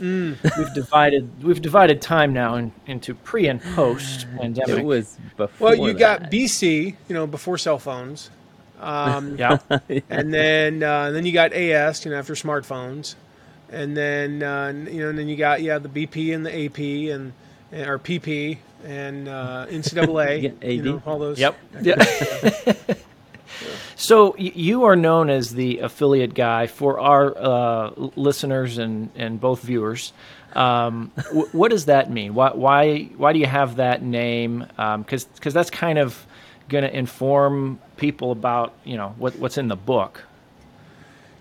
Mm. 0.00 0.36
We've 0.58 0.74
divided 0.74 1.44
we've 1.44 1.60
divided 1.60 2.00
time 2.00 2.32
now 2.32 2.54
in, 2.54 2.72
into 2.86 3.14
pre 3.14 3.48
and 3.48 3.60
post 3.74 4.26
pandemic. 4.38 4.78
it 4.78 4.84
was 4.84 5.18
before. 5.36 5.76
Well, 5.76 5.88
you 5.88 5.92
got. 5.92 6.30
BC, 6.30 6.94
you 7.08 7.14
know, 7.14 7.26
before 7.26 7.58
cell 7.58 7.78
phones, 7.78 8.30
um, 8.80 9.36
yeah. 9.38 9.58
and 10.08 10.32
then 10.32 10.82
uh, 10.82 11.04
and 11.08 11.16
then 11.16 11.26
you 11.26 11.32
got 11.32 11.52
AS, 11.52 12.02
you 12.06 12.12
know, 12.12 12.16
after 12.18 12.32
smartphones, 12.32 13.14
and 13.70 13.94
then 13.94 14.42
uh, 14.42 14.72
you 14.90 15.00
know, 15.00 15.10
and 15.10 15.18
then 15.18 15.28
you 15.28 15.36
got 15.36 15.60
yeah 15.60 15.76
the 15.78 15.90
BP 15.90 16.34
and 16.34 16.46
the 16.46 16.64
AP 16.64 16.78
and, 17.14 17.34
and 17.70 17.86
or 17.90 17.98
PP 17.98 18.56
and 18.86 19.28
uh, 19.28 19.66
NCAA, 19.68 20.42
Yeah, 20.62 20.66
you 20.70 20.78
AD. 20.78 20.84
know, 20.86 21.02
all 21.04 21.18
those. 21.18 21.38
Yep. 21.38 21.58
Yeah. 21.82 21.96
So 24.00 24.34
you 24.38 24.84
are 24.84 24.96
known 24.96 25.28
as 25.28 25.54
the 25.54 25.80
affiliate 25.80 26.32
guy 26.32 26.66
for 26.66 26.98
our 26.98 27.36
uh, 27.36 27.90
listeners 28.16 28.78
and, 28.78 29.10
and 29.14 29.38
both 29.38 29.60
viewers. 29.62 30.14
Um, 30.54 31.12
w- 31.16 31.48
what 31.52 31.70
does 31.70 31.84
that 31.84 32.10
mean? 32.10 32.32
Why 32.34 32.50
why 32.52 33.02
why 33.18 33.34
do 33.34 33.38
you 33.38 33.46
have 33.46 33.76
that 33.76 34.02
name? 34.02 34.66
Because 34.76 35.26
because 35.26 35.52
that's 35.52 35.68
kind 35.70 35.98
of 35.98 36.26
going 36.70 36.82
to 36.82 36.96
inform 36.96 37.78
people 37.98 38.32
about 38.32 38.72
you 38.84 38.96
know 38.96 39.14
what 39.18 39.36
what's 39.38 39.58
in 39.58 39.68
the 39.68 39.76
book. 39.76 40.24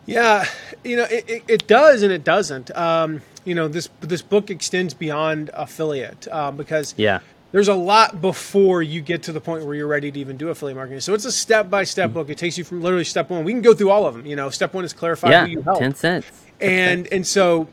Yeah, 0.05 0.45
you 0.83 0.97
know, 0.97 1.03
it, 1.03 1.29
it, 1.29 1.43
it 1.47 1.67
does 1.67 2.03
and 2.03 2.11
it 2.11 2.23
doesn't. 2.25 2.75
Um, 2.75 3.21
you 3.45 3.55
know, 3.55 3.69
this 3.69 3.89
this 4.01 4.21
book 4.21 4.49
extends 4.49 4.93
beyond 4.93 5.49
affiliate 5.53 6.27
um, 6.27 6.57
because 6.57 6.93
Yeah. 6.97 7.19
There's 7.51 7.67
a 7.67 7.73
lot 7.73 8.21
before 8.21 8.81
you 8.83 9.01
get 9.01 9.23
to 9.23 9.31
the 9.31 9.41
point 9.41 9.65
where 9.65 9.73
you're 9.75 9.87
ready 9.87 10.11
to 10.11 10.19
even 10.19 10.37
do 10.37 10.49
affiliate 10.49 10.75
marketing. 10.77 10.99
So 11.01 11.13
it's 11.13 11.25
a 11.25 11.31
step 11.31 11.69
by 11.69 11.83
step 11.83 12.13
book. 12.13 12.29
It 12.29 12.37
takes 12.37 12.57
you 12.57 12.63
from 12.63 12.81
literally 12.81 13.03
step 13.05 13.29
one. 13.29 13.43
We 13.43 13.51
can 13.53 13.61
go 13.61 13.73
through 13.73 13.89
all 13.89 14.05
of 14.05 14.13
them. 14.15 14.25
You 14.25 14.35
know, 14.35 14.49
step 14.49 14.73
one 14.73 14.85
is 14.85 14.93
clarify 14.93 15.31
Yeah. 15.31 15.45
who 15.45 15.51
you 15.51 15.61
help, 15.61 15.79
Ten 15.79 15.95
cents. 15.95 16.27
and 16.61 17.07
and 17.11 17.25
so 17.25 17.67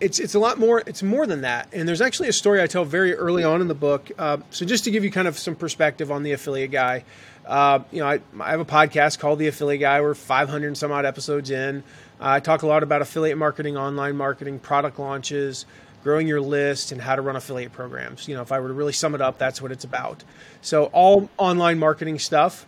it's 0.00 0.18
it's 0.18 0.34
a 0.34 0.38
lot 0.38 0.58
more. 0.58 0.82
It's 0.86 1.02
more 1.02 1.26
than 1.26 1.42
that. 1.42 1.68
And 1.72 1.86
there's 1.88 2.00
actually 2.00 2.28
a 2.28 2.32
story 2.32 2.60
I 2.62 2.66
tell 2.66 2.84
very 2.84 3.14
early 3.14 3.44
on 3.44 3.60
in 3.60 3.68
the 3.68 3.74
book. 3.74 4.10
Uh, 4.18 4.38
so 4.50 4.64
just 4.64 4.84
to 4.84 4.90
give 4.90 5.04
you 5.04 5.10
kind 5.10 5.28
of 5.28 5.38
some 5.38 5.54
perspective 5.54 6.10
on 6.10 6.22
the 6.22 6.32
affiliate 6.32 6.70
guy. 6.70 7.04
Uh, 7.46 7.80
you 7.90 8.00
know, 8.00 8.06
I, 8.06 8.20
I 8.38 8.50
have 8.50 8.60
a 8.60 8.64
podcast 8.64 9.18
called 9.18 9.38
The 9.40 9.48
Affiliate 9.48 9.80
Guy. 9.80 10.00
We're 10.00 10.14
500 10.14 10.66
and 10.68 10.78
some 10.78 10.92
odd 10.92 11.04
episodes 11.04 11.50
in. 11.50 11.78
Uh, 12.20 12.34
I 12.36 12.40
talk 12.40 12.62
a 12.62 12.66
lot 12.66 12.82
about 12.84 13.02
affiliate 13.02 13.38
marketing, 13.38 13.76
online 13.76 14.14
marketing, 14.16 14.60
product 14.60 14.98
launches, 15.00 15.66
growing 16.02 16.26
your 16.26 16.40
list, 16.40 16.92
and 16.92 17.00
how 17.00 17.14
to 17.16 17.22
run 17.22 17.36
affiliate 17.36 17.72
programs. 17.72 18.26
You 18.28 18.34
know, 18.36 18.42
if 18.42 18.52
I 18.52 18.60
were 18.60 18.68
to 18.68 18.74
really 18.74 18.92
sum 18.92 19.14
it 19.14 19.20
up, 19.20 19.38
that's 19.38 19.60
what 19.60 19.70
it's 19.72 19.84
about. 19.84 20.24
So 20.62 20.84
all 20.86 21.28
online 21.38 21.78
marketing 21.78 22.18
stuff 22.18 22.66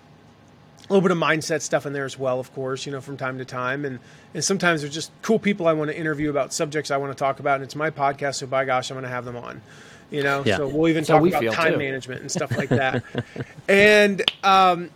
a 0.90 0.92
little 0.92 1.00
bit 1.08 1.12
of 1.12 1.22
mindset 1.22 1.62
stuff 1.62 1.86
in 1.86 1.92
there 1.92 2.04
as 2.04 2.18
well, 2.18 2.40
of 2.40 2.52
course, 2.54 2.84
you 2.86 2.92
know, 2.92 3.00
from 3.00 3.16
time 3.16 3.38
to 3.38 3.44
time. 3.44 3.84
And 3.84 3.98
and 4.34 4.44
sometimes 4.44 4.82
there's 4.82 4.92
just 4.92 5.10
cool 5.22 5.38
people 5.38 5.66
I 5.68 5.72
want 5.74 5.90
to 5.90 5.96
interview 5.98 6.28
about 6.28 6.52
subjects 6.52 6.90
I 6.90 6.96
want 6.96 7.12
to 7.12 7.18
talk 7.18 7.38
about, 7.40 7.56
and 7.56 7.64
it's 7.64 7.76
my 7.76 7.88
podcast, 7.90 8.34
so 8.36 8.46
by 8.46 8.64
gosh, 8.64 8.90
I'm 8.90 8.96
going 8.96 9.04
to 9.04 9.08
have 9.08 9.24
them 9.24 9.36
on. 9.36 9.62
You 10.10 10.22
know, 10.22 10.42
Yeah. 10.44 10.56
so 10.58 10.68
we'll 10.68 10.88
even 10.88 11.04
So 11.04 11.14
talk 11.14 11.22
we 11.22 11.32
about 11.32 11.54
time 11.54 11.72
too. 11.74 11.78
management 11.78 12.20
and 12.20 12.30
stuff 12.30 12.54
like 12.56 12.68
that. 12.70 13.02
and 13.68 14.22
um, 14.44 14.90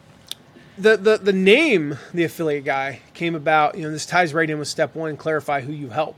the, 0.76 0.96
the 0.98 1.16
the 1.18 1.32
name 1.32 1.96
the 2.12 2.24
affiliate 2.24 2.64
guy 2.64 3.00
came 3.14 3.34
about 3.34 3.76
you 3.78 3.82
know 3.84 3.90
this 3.90 4.04
ties 4.04 4.34
right 4.34 4.50
in 4.50 4.58
with 4.58 4.68
step 4.68 4.94
one 4.94 5.16
clarify 5.16 5.62
who 5.62 5.72
you 5.72 5.88
help 5.88 6.16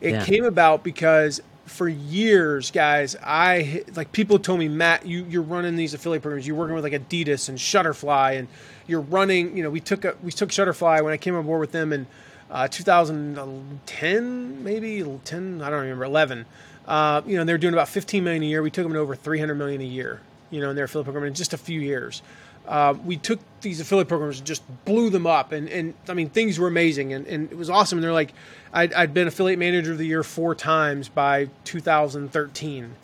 it 0.00 0.12
Yeah. 0.12 0.24
came 0.24 0.44
about 0.44 0.82
because 0.84 1.40
for 1.66 1.88
years 1.88 2.70
guys 2.72 3.14
i 3.22 3.84
like 3.94 4.10
people 4.10 4.38
told 4.40 4.58
me 4.58 4.66
matt 4.66 5.06
you 5.06 5.24
you're 5.30 5.40
running 5.40 5.76
these 5.76 5.94
affiliate 5.94 6.20
programs. 6.22 6.44
You're 6.46 6.56
working 6.56 6.74
with 6.74 6.82
like 6.82 6.92
adidas 6.94 7.48
and 7.48 7.56
shutterfly 7.58 8.38
and 8.38 8.48
you're 8.88 9.00
running 9.02 9.56
you 9.56 9.62
know 9.62 9.70
we 9.70 9.78
took 9.80 10.04
a, 10.04 10.16
we 10.22 10.32
took 10.32 10.48
shutterfly 10.50 11.02
when 11.04 11.12
i 11.12 11.16
came 11.16 11.36
on 11.36 11.46
board 11.46 11.60
with 11.60 11.70
them 11.72 11.92
in 11.92 12.06
uh, 12.50 12.66
2010 12.66 14.64
maybe 14.64 15.02
10 15.24 15.62
i 15.62 15.70
don't 15.70 15.80
remember 15.82 16.04
11 16.04 16.46
uh, 16.88 17.22
you 17.24 17.36
know 17.36 17.44
they're 17.44 17.58
doing 17.58 17.74
about 17.74 17.88
15 17.88 18.24
million 18.24 18.42
a 18.42 18.46
year. 18.46 18.62
We 18.62 18.70
took 18.70 18.82
them 18.84 18.94
to 18.94 18.98
over 18.98 19.14
300 19.14 19.54
million 19.54 19.80
a 19.80 19.84
year 19.84 20.20
you 20.50 20.60
know 20.60 20.70
in 20.70 20.76
their 20.76 20.86
affiliate 20.86 21.04
program 21.04 21.24
in 21.26 21.34
just 21.34 21.52
a 21.52 21.58
few 21.58 21.80
years 21.80 22.22
uh, 22.66 22.94
we 23.04 23.16
took 23.16 23.40
these 23.60 23.80
affiliate 23.80 24.08
programs 24.08 24.38
and 24.38 24.46
just 24.46 24.62
blew 24.84 25.10
them 25.10 25.26
up. 25.26 25.52
And, 25.52 25.68
and 25.68 25.94
i 26.08 26.14
mean 26.14 26.30
things 26.30 26.58
were 26.58 26.68
amazing. 26.68 27.12
And, 27.12 27.26
and 27.26 27.50
it 27.50 27.56
was 27.56 27.70
awesome. 27.70 27.98
And 27.98 28.04
they're 28.04 28.12
like 28.12 28.32
I'd, 28.72 28.92
I'd 28.94 29.14
been 29.14 29.28
affiliate 29.28 29.58
manager 29.58 29.92
of 29.92 29.98
the 29.98 30.06
year 30.06 30.22
four 30.22 30.54
times 30.54 31.08
by 31.08 31.48
2013 31.64 32.94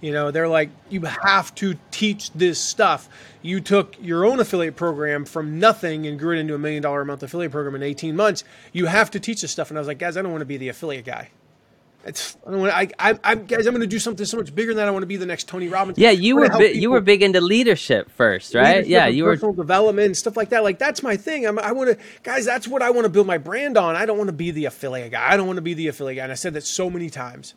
you 0.00 0.12
know 0.12 0.30
they're 0.30 0.48
like 0.48 0.68
you 0.90 1.00
have 1.02 1.54
to 1.56 1.74
teach 1.90 2.30
this 2.32 2.60
stuff. 2.60 3.08
You 3.42 3.60
took 3.60 3.96
your 4.00 4.24
own 4.24 4.40
affiliate 4.40 4.76
program 4.76 5.24
from 5.24 5.58
nothing 5.58 6.06
and 6.06 6.18
grew 6.18 6.36
it 6.36 6.38
into 6.38 6.54
a 6.54 6.58
million 6.58 6.82
dollar 6.82 7.00
a 7.00 7.06
month 7.06 7.22
affiliate 7.22 7.52
program 7.52 7.74
in 7.74 7.82
18 7.82 8.14
months. 8.14 8.44
You 8.72 8.86
have 8.86 9.10
to 9.12 9.20
teach 9.20 9.40
this 9.40 9.50
stuff. 9.50 9.70
And 9.70 9.78
i 9.78 9.80
was 9.80 9.88
like 9.88 9.98
guys 9.98 10.16
i 10.16 10.22
don't 10.22 10.32
want 10.32 10.42
to 10.42 10.46
be 10.46 10.58
the 10.58 10.68
affiliate 10.68 11.06
guy 11.06 11.30
it's, 12.06 12.36
I 12.46 12.50
don't 12.52 12.60
want. 12.60 12.72
I, 12.72 12.88
I, 12.98 13.18
I, 13.24 13.34
guys, 13.34 13.66
I'm 13.66 13.72
going 13.72 13.80
to 13.80 13.86
do 13.86 13.98
something 13.98 14.24
so 14.24 14.36
much 14.36 14.54
bigger 14.54 14.70
than 14.70 14.76
that. 14.76 14.86
I 14.86 14.90
want 14.92 15.02
to 15.02 15.08
be 15.08 15.16
the 15.16 15.26
next 15.26 15.48
Tony 15.48 15.68
Robbins. 15.68 15.98
Yeah, 15.98 16.12
you 16.12 16.36
were 16.36 16.48
bi- 16.48 16.66
you 16.66 16.90
were 16.90 17.00
big 17.00 17.22
into 17.22 17.40
leadership 17.40 18.10
first, 18.12 18.54
right? 18.54 18.76
leadership 18.76 18.90
Yeah, 18.90 19.06
you 19.08 19.24
were. 19.24 19.32
personal 19.32 19.54
development 19.54 20.06
and 20.06 20.16
stuff 20.16 20.36
like 20.36 20.50
that. 20.50 20.62
Like 20.62 20.78
that's 20.78 21.02
my 21.02 21.16
thing. 21.16 21.46
I'm, 21.46 21.58
I 21.58 21.72
want 21.72 21.90
to, 21.90 22.04
guys. 22.22 22.44
That's 22.44 22.68
what 22.68 22.80
I 22.80 22.90
want 22.90 23.06
to 23.06 23.08
build 23.08 23.26
my 23.26 23.38
brand 23.38 23.76
on. 23.76 23.96
I 23.96 24.06
don't 24.06 24.18
want 24.18 24.28
to 24.28 24.32
be 24.34 24.52
the 24.52 24.66
affiliate 24.66 25.10
guy. 25.10 25.28
I 25.32 25.36
don't 25.36 25.46
want 25.46 25.56
to 25.56 25.62
be 25.62 25.74
the 25.74 25.88
affiliate 25.88 26.18
guy. 26.18 26.22
And 26.22 26.32
I 26.32 26.36
said 26.36 26.54
that 26.54 26.62
so 26.62 26.88
many 26.88 27.10
times. 27.10 27.54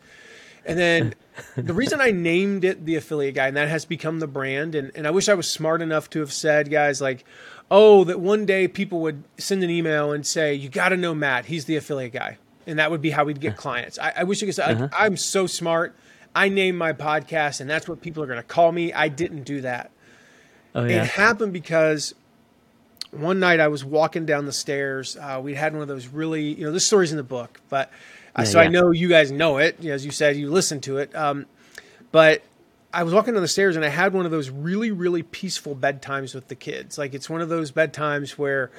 And 0.66 0.78
then 0.80 1.14
the 1.56 1.74
reason 1.74 2.02
I 2.02 2.12
named 2.12 2.64
it 2.64 2.86
the 2.86 2.96
affiliate 2.96 3.36
guy, 3.36 3.48
and 3.48 3.58
that 3.58 3.68
has 3.70 3.86
become 3.86 4.20
the 4.20 4.28
brand. 4.28 4.74
And, 4.74 4.92
and 4.96 5.06
I 5.06 5.12
wish 5.12 5.30
I 5.30 5.36
was 5.36 5.50
smart 5.50 5.82
enough 5.82 6.10
to 6.12 6.20
have 6.20 6.34
said, 6.34 6.72
guys, 6.72 7.02
like, 7.02 7.24
oh, 7.70 8.04
that 8.06 8.20
one 8.20 8.46
day 8.46 8.68
people 8.68 9.02
would 9.02 9.24
send 9.38 9.64
an 9.64 9.70
email 9.70 10.12
and 10.12 10.26
say, 10.26 10.54
you 10.56 10.70
got 10.70 10.90
to 10.90 10.98
know 10.98 11.14
Matt. 11.14 11.46
He's 11.46 11.66
the 11.66 11.76
affiliate 11.76 12.14
guy. 12.14 12.38
And 12.70 12.80
that 12.80 12.92
would 12.92 13.02
be 13.02 13.10
how 13.10 13.26
we'd 13.26 13.40
get 13.42 13.58
clients. 13.58 13.98
I, 14.00 14.14
I 14.18 14.24
wish 14.24 14.42
I 14.44 14.46
could 14.46 14.56
say, 14.56 14.74
like, 14.74 14.92
I'm 14.98 15.18
so 15.18 15.48
smart. 15.48 15.96
I 16.36 16.50
named 16.50 16.78
my 16.78 16.94
podcast, 16.94 17.60
and 17.60 17.70
that's 17.70 17.88
what 17.90 18.02
people 18.02 18.22
are 18.24 18.28
going 18.28 18.38
to 18.38 18.44
call 18.44 18.72
me. 18.72 18.94
I 18.94 19.08
didn't 19.10 19.44
do 19.44 19.62
that. 19.62 19.92
Oh 20.76 20.86
It 20.86 21.08
happened 21.08 21.52
because 21.52 22.14
one 23.12 23.40
night 23.40 23.60
I 23.60 23.68
was 23.68 23.84
walking 23.84 24.26
down 24.26 24.46
the 24.46 24.52
stairs. 24.54 25.18
Uh, 25.18 25.40
we 25.44 25.56
had 25.56 25.74
one 25.74 25.82
of 25.82 25.88
those 25.88 26.08
really, 26.08 26.54
you 26.54 26.66
know, 26.66 26.72
this 26.72 26.86
story's 26.86 27.12
in 27.12 27.18
the 27.18 27.24
book, 27.24 27.60
but 27.70 27.90
uh, 28.36 28.44
Yeah, 28.44 28.44
so 28.46 28.60
I 28.60 28.68
know 28.68 28.92
you 28.92 29.08
guys 29.08 29.32
know 29.32 29.58
it. 29.58 29.84
As 29.84 30.06
you 30.06 30.12
said, 30.12 30.36
you 30.36 30.50
listened 30.52 30.84
to 30.84 31.00
it. 31.00 31.16
Um, 31.16 31.48
but 32.12 32.44
I 32.94 33.04
was 33.04 33.14
walking 33.14 33.34
down 33.34 33.42
the 33.42 33.48
stairs 33.48 33.76
and 33.76 33.86
I 33.86 33.90
had 33.90 34.14
one 34.14 34.26
of 34.26 34.32
those 34.32 34.50
really, 34.50 34.92
really 34.92 35.24
peaceful 35.24 35.76
bedtimes 35.76 36.36
with 36.36 36.48
the 36.48 36.56
kids. 36.56 36.98
Like 36.98 37.14
it's 37.14 37.30
one 37.30 37.42
of 37.42 37.50
those 37.50 37.72
bedtimes 37.72 38.32
where, 38.32 38.72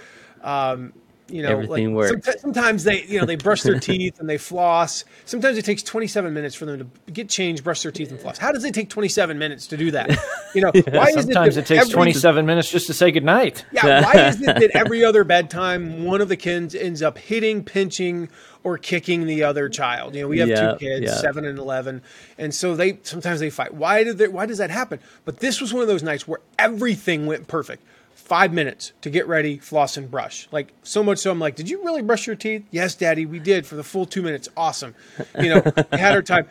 um, 0.42 0.92
you 1.30 1.42
know, 1.42 1.50
Everything 1.50 1.94
like 1.94 2.10
works. 2.12 2.28
someti- 2.28 2.38
sometimes 2.40 2.84
they, 2.84 3.04
you 3.04 3.18
know, 3.20 3.26
they 3.26 3.36
brush 3.36 3.62
their 3.62 3.78
teeth 3.80 4.20
and 4.20 4.28
they 4.28 4.38
floss. 4.38 5.04
Sometimes 5.24 5.56
it 5.58 5.64
takes 5.64 5.82
27 5.82 6.32
minutes 6.34 6.54
for 6.54 6.66
them 6.66 6.78
to 7.06 7.12
get 7.12 7.28
changed, 7.28 7.64
brush 7.64 7.82
their 7.82 7.92
teeth, 7.92 8.10
and 8.10 8.20
floss. 8.20 8.38
How 8.38 8.52
does 8.52 8.64
it 8.64 8.74
take 8.74 8.88
27 8.90 9.38
minutes 9.38 9.66
to 9.68 9.76
do 9.76 9.90
that? 9.92 10.10
You 10.54 10.62
know, 10.62 10.70
why 10.90 11.06
is 11.08 11.16
it 11.16 11.22
Sometimes 11.22 11.56
it 11.56 11.66
takes 11.66 11.82
every- 11.82 11.92
27 11.94 12.44
minutes 12.46 12.70
just 12.70 12.86
to 12.88 12.94
say 12.94 13.10
goodnight. 13.10 13.64
yeah, 13.72 14.02
why 14.04 14.28
is 14.28 14.40
it 14.40 14.46
that 14.46 14.70
every 14.74 15.04
other 15.04 15.24
bedtime 15.24 16.04
one 16.04 16.20
of 16.20 16.28
the 16.28 16.36
kids 16.36 16.74
ends 16.74 17.02
up 17.02 17.18
hitting, 17.18 17.62
pinching, 17.64 18.28
or 18.64 18.76
kicking 18.78 19.26
the 19.26 19.44
other 19.44 19.68
child? 19.68 20.14
You 20.14 20.22
know, 20.22 20.28
we 20.28 20.38
have 20.40 20.48
Yeah, 20.48 20.72
two 20.72 20.78
kids, 20.78 21.06
yeah. 21.06 21.14
seven 21.14 21.44
and 21.44 21.58
eleven, 21.58 22.02
and 22.38 22.54
so 22.54 22.74
they 22.76 22.98
sometimes 23.02 23.40
they 23.40 23.50
fight. 23.50 23.72
Why 23.74 24.04
did 24.04 24.18
they, 24.18 24.28
why 24.28 24.46
does 24.46 24.58
that 24.58 24.70
happen? 24.70 24.98
But 25.24 25.38
this 25.38 25.60
was 25.60 25.72
one 25.72 25.82
of 25.82 25.88
those 25.88 26.02
nights 26.02 26.26
where 26.28 26.40
everything 26.58 27.26
went 27.26 27.46
perfect. 27.48 27.82
Five 28.30 28.52
minutes 28.52 28.92
to 29.00 29.10
get 29.10 29.26
ready, 29.26 29.58
floss 29.58 29.96
and 29.96 30.08
brush. 30.08 30.46
Like 30.52 30.72
so 30.84 31.02
much 31.02 31.18
so, 31.18 31.32
I'm 31.32 31.40
like, 31.40 31.56
"Did 31.56 31.68
you 31.68 31.84
really 31.84 32.00
brush 32.00 32.28
your 32.28 32.36
teeth?" 32.36 32.64
Yes, 32.70 32.94
Daddy, 32.94 33.26
we 33.26 33.40
did 33.40 33.66
for 33.66 33.74
the 33.74 33.82
full 33.82 34.06
two 34.06 34.22
minutes. 34.22 34.48
Awesome. 34.56 34.94
You 35.36 35.48
know, 35.48 35.62
we 35.90 35.98
had 35.98 36.12
our 36.12 36.22
time. 36.22 36.46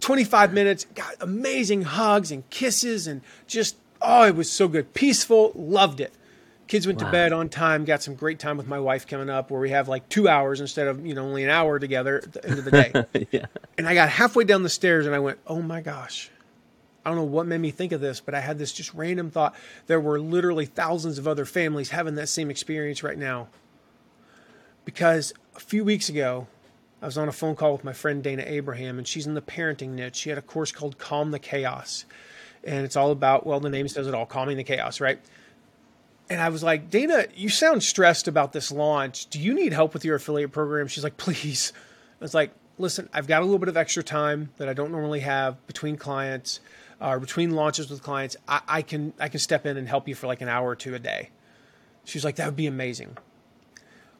25 0.00 0.52
minutes, 0.52 0.84
got 0.94 1.14
amazing 1.22 1.84
hugs 1.84 2.30
and 2.30 2.46
kisses 2.50 3.06
and 3.06 3.22
just 3.46 3.76
oh, 4.02 4.24
it 4.24 4.36
was 4.36 4.52
so 4.52 4.68
good. 4.68 4.92
Peaceful, 4.92 5.52
loved 5.54 6.00
it. 6.00 6.12
Kids 6.66 6.86
went 6.86 6.98
to 6.98 7.10
bed 7.10 7.32
on 7.32 7.48
time, 7.48 7.86
got 7.86 8.02
some 8.02 8.14
great 8.14 8.38
time 8.38 8.58
with 8.58 8.68
my 8.68 8.78
wife 8.78 9.06
coming 9.06 9.30
up 9.30 9.50
where 9.50 9.60
we 9.62 9.70
have 9.70 9.88
like 9.88 10.06
2 10.10 10.28
hours 10.28 10.60
instead 10.60 10.86
of, 10.86 11.06
you 11.06 11.14
know, 11.14 11.24
only 11.24 11.44
an 11.44 11.48
hour 11.48 11.78
together 11.78 12.18
at 12.18 12.32
the 12.34 12.44
end 12.44 12.58
of 12.58 12.66
the 12.66 12.70
day. 12.70 13.26
yeah. 13.30 13.46
and 13.78 13.88
I 13.88 13.94
got 13.94 14.10
halfway 14.10 14.44
down 14.44 14.64
the 14.64 14.68
stairs 14.68 15.06
and 15.06 15.14
I 15.14 15.18
went, 15.20 15.38
"Oh 15.46 15.62
my 15.62 15.80
gosh." 15.80 16.30
I 17.06 17.08
don't 17.10 17.18
know 17.18 17.22
what 17.22 17.46
made 17.46 17.58
me 17.58 17.70
think 17.70 17.92
of 17.92 18.00
this, 18.00 18.18
but 18.18 18.34
I 18.34 18.40
had 18.40 18.58
this 18.58 18.72
just 18.72 18.92
random 18.92 19.30
thought. 19.30 19.54
There 19.86 20.00
were 20.00 20.18
literally 20.18 20.66
thousands 20.66 21.18
of 21.18 21.28
other 21.28 21.44
families 21.44 21.90
having 21.90 22.16
that 22.16 22.28
same 22.28 22.50
experience 22.50 23.04
right 23.04 23.16
now. 23.16 23.46
Because 24.84 25.32
a 25.54 25.60
few 25.60 25.84
weeks 25.84 26.08
ago, 26.08 26.48
I 27.00 27.06
was 27.06 27.16
on 27.16 27.28
a 27.28 27.32
phone 27.32 27.54
call 27.54 27.70
with 27.70 27.84
my 27.84 27.92
friend 27.92 28.24
Dayna 28.24 28.44
Abraham, 28.44 28.98
and 28.98 29.06
she's 29.06 29.24
in 29.24 29.34
the 29.34 29.40
parenting 29.40 29.90
niche. 29.90 30.16
She 30.16 30.30
had 30.30 30.38
a 30.38 30.42
course 30.42 30.72
called 30.72 30.98
Calm 30.98 31.30
the 31.30 31.38
Chaos. 31.38 32.06
And 32.64 32.84
it's 32.84 32.96
all 32.96 33.12
about, 33.12 33.46
well, 33.46 33.60
the 33.60 33.70
name 33.70 33.86
says 33.86 34.08
it 34.08 34.14
all, 34.14 34.26
calming 34.26 34.56
the 34.56 34.64
chaos, 34.64 35.00
right? 35.00 35.20
And 36.28 36.40
I 36.40 36.48
was 36.48 36.64
like, 36.64 36.90
Dayna, 36.90 37.28
you 37.36 37.48
sound 37.48 37.84
stressed 37.84 38.26
about 38.26 38.52
this 38.52 38.72
launch. 38.72 39.26
Do 39.26 39.38
you 39.38 39.54
need 39.54 39.72
help 39.72 39.94
with 39.94 40.04
your 40.04 40.16
affiliate 40.16 40.50
program? 40.50 40.88
She's 40.88 41.04
like, 41.04 41.18
please. 41.18 41.72
I 42.20 42.24
was 42.24 42.34
like, 42.34 42.50
listen, 42.78 43.08
I've 43.14 43.28
got 43.28 43.42
a 43.42 43.44
little 43.44 43.60
bit 43.60 43.68
of 43.68 43.76
extra 43.76 44.02
time 44.02 44.50
that 44.56 44.68
I 44.68 44.72
don't 44.72 44.90
normally 44.90 45.20
have 45.20 45.64
between 45.68 45.96
clients 45.96 46.58
or 47.00 47.20
between 47.20 47.52
launches 47.52 47.90
with 47.90 48.02
clients. 48.02 48.36
I, 48.48 48.60
I 48.68 48.82
can 48.82 49.12
I 49.18 49.28
can 49.28 49.40
step 49.40 49.66
in 49.66 49.76
and 49.76 49.88
help 49.88 50.08
you 50.08 50.14
for 50.14 50.26
like 50.26 50.40
an 50.40 50.48
hour 50.48 50.68
or 50.68 50.76
two 50.76 50.94
a 50.94 50.98
day. 50.98 51.30
She 52.04 52.18
was 52.18 52.24
like, 52.24 52.36
that 52.36 52.46
would 52.46 52.56
be 52.56 52.66
amazing. 52.66 53.16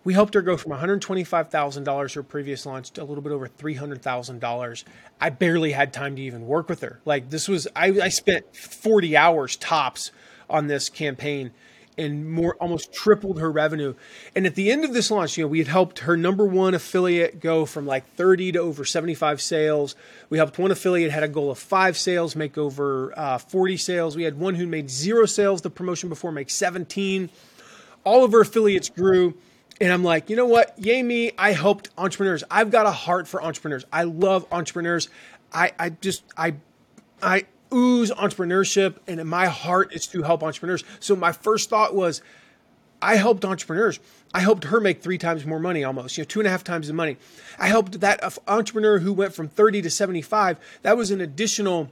We 0.02 0.14
helped 0.14 0.34
her 0.34 0.42
go 0.42 0.56
from 0.56 0.70
$125,000 0.70 2.14
her 2.14 2.22
previous 2.22 2.64
launch 2.64 2.92
to 2.92 3.02
a 3.02 3.04
little 3.04 3.22
bit 3.22 3.32
over 3.32 3.48
$300,000. 3.48 4.84
I 5.20 5.30
barely 5.30 5.72
had 5.72 5.92
time 5.92 6.14
to 6.14 6.22
even 6.22 6.46
work 6.46 6.68
with 6.68 6.80
her. 6.82 7.00
Like 7.04 7.30
this 7.30 7.48
was, 7.48 7.66
I, 7.74 7.86
I 8.00 8.08
spent 8.08 8.54
40 8.54 9.16
hours 9.16 9.56
tops 9.56 10.12
on 10.48 10.68
this 10.68 10.88
campaign 10.88 11.50
and 11.98 12.30
more, 12.30 12.56
almost 12.56 12.92
tripled 12.92 13.40
her 13.40 13.50
revenue. 13.50 13.94
And 14.34 14.46
at 14.46 14.54
the 14.54 14.70
end 14.70 14.84
of 14.84 14.92
this 14.92 15.10
launch, 15.10 15.36
you 15.36 15.44
know, 15.44 15.48
we 15.48 15.58
had 15.58 15.68
helped 15.68 16.00
her 16.00 16.16
number 16.16 16.44
one 16.46 16.74
affiliate 16.74 17.40
go 17.40 17.64
from 17.64 17.86
like 17.86 18.06
30 18.14 18.52
to 18.52 18.58
over 18.58 18.84
75 18.84 19.40
sales. 19.40 19.94
We 20.28 20.38
helped 20.38 20.58
one 20.58 20.70
affiliate 20.70 21.10
had 21.10 21.22
a 21.22 21.28
goal 21.28 21.50
of 21.50 21.58
five 21.58 21.96
sales, 21.96 22.36
make 22.36 22.58
over 22.58 23.12
uh, 23.18 23.38
40 23.38 23.76
sales. 23.76 24.16
We 24.16 24.24
had 24.24 24.38
one 24.38 24.54
who 24.54 24.66
made 24.66 24.90
zero 24.90 25.26
sales 25.26 25.62
the 25.62 25.70
promotion 25.70 26.08
before, 26.08 26.32
make 26.32 26.50
17 26.50 27.30
all 28.06 28.24
of 28.24 28.32
our 28.32 28.40
affiliates 28.40 28.88
grew. 28.88 29.34
And 29.78 29.92
I'm 29.92 30.04
like, 30.04 30.30
you 30.30 30.36
know 30.36 30.46
what? 30.46 30.78
Yay 30.78 31.02
me. 31.02 31.32
I 31.36 31.52
helped 31.52 31.90
entrepreneurs. 31.98 32.42
I've 32.50 32.70
got 32.70 32.86
a 32.86 32.92
heart 32.92 33.28
for 33.28 33.42
entrepreneurs. 33.42 33.84
I 33.92 34.04
love 34.04 34.46
entrepreneurs. 34.50 35.10
I, 35.52 35.72
I 35.78 35.90
just, 35.90 36.24
I, 36.38 36.54
I 37.20 37.44
ooze 37.76 38.10
entrepreneurship 38.10 38.96
and 39.06 39.20
in 39.20 39.26
my 39.26 39.46
heart 39.46 39.92
is 39.92 40.06
to 40.08 40.22
help 40.22 40.42
entrepreneurs. 40.42 40.82
So 40.98 41.14
my 41.14 41.32
first 41.32 41.68
thought 41.68 41.94
was, 41.94 42.22
I 43.02 43.16
helped 43.16 43.44
entrepreneurs. 43.44 44.00
I 44.32 44.40
helped 44.40 44.64
her 44.64 44.80
make 44.80 45.02
three 45.02 45.18
times 45.18 45.44
more 45.44 45.58
money 45.58 45.84
almost, 45.84 46.16
you 46.16 46.22
know, 46.22 46.26
two 46.26 46.40
and 46.40 46.46
a 46.46 46.50
half 46.50 46.64
times 46.64 46.88
the 46.88 46.94
money. 46.94 47.18
I 47.58 47.68
helped 47.68 48.00
that 48.00 48.38
entrepreneur 48.48 48.98
who 48.98 49.12
went 49.12 49.34
from 49.34 49.48
30 49.48 49.82
to 49.82 49.90
75. 49.90 50.58
That 50.82 50.96
was 50.96 51.10
an 51.10 51.20
additional 51.20 51.90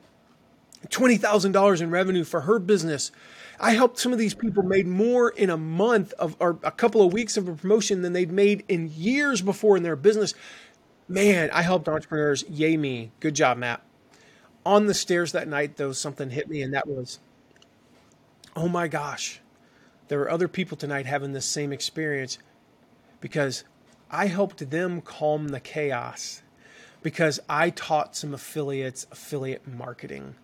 $20,000 0.88 1.80
in 1.80 1.90
revenue 1.90 2.24
for 2.24 2.42
her 2.42 2.58
business. 2.58 3.10
I 3.60 3.72
helped 3.72 3.98
some 3.98 4.12
of 4.12 4.18
these 4.18 4.34
people 4.34 4.62
made 4.62 4.86
more 4.86 5.30
in 5.30 5.50
a 5.50 5.56
month 5.56 6.12
of 6.14 6.36
or 6.40 6.58
a 6.62 6.72
couple 6.72 7.02
of 7.02 7.12
weeks 7.12 7.36
of 7.36 7.48
a 7.48 7.54
promotion 7.54 8.02
than 8.02 8.12
they'd 8.12 8.32
made 8.32 8.64
in 8.68 8.90
years 8.94 9.42
before 9.42 9.76
in 9.76 9.82
their 9.82 9.96
business. 9.96 10.34
Man, 11.06 11.50
I 11.52 11.62
helped 11.62 11.88
entrepreneurs. 11.88 12.44
Yay 12.48 12.76
me. 12.76 13.12
Good 13.20 13.34
job, 13.34 13.58
Matt. 13.58 13.82
On 14.66 14.86
the 14.86 14.94
stairs 14.94 15.32
that 15.32 15.48
night, 15.48 15.76
though, 15.76 15.92
something 15.92 16.30
hit 16.30 16.48
me, 16.48 16.62
and 16.62 16.72
that 16.72 16.88
was, 16.88 17.18
oh 18.56 18.68
my 18.68 18.88
gosh, 18.88 19.40
there 20.08 20.20
are 20.20 20.30
other 20.30 20.48
people 20.48 20.76
tonight 20.76 21.06
having 21.06 21.32
this 21.32 21.46
same 21.46 21.72
experience 21.72 22.38
because 23.20 23.64
I 24.10 24.26
helped 24.26 24.70
them 24.70 25.00
calm 25.00 25.48
the 25.48 25.60
chaos 25.60 26.42
because 27.02 27.40
I 27.48 27.70
taught 27.70 28.16
some 28.16 28.32
affiliates 28.32 29.06
affiliate 29.10 29.68
marketing. 29.68 30.34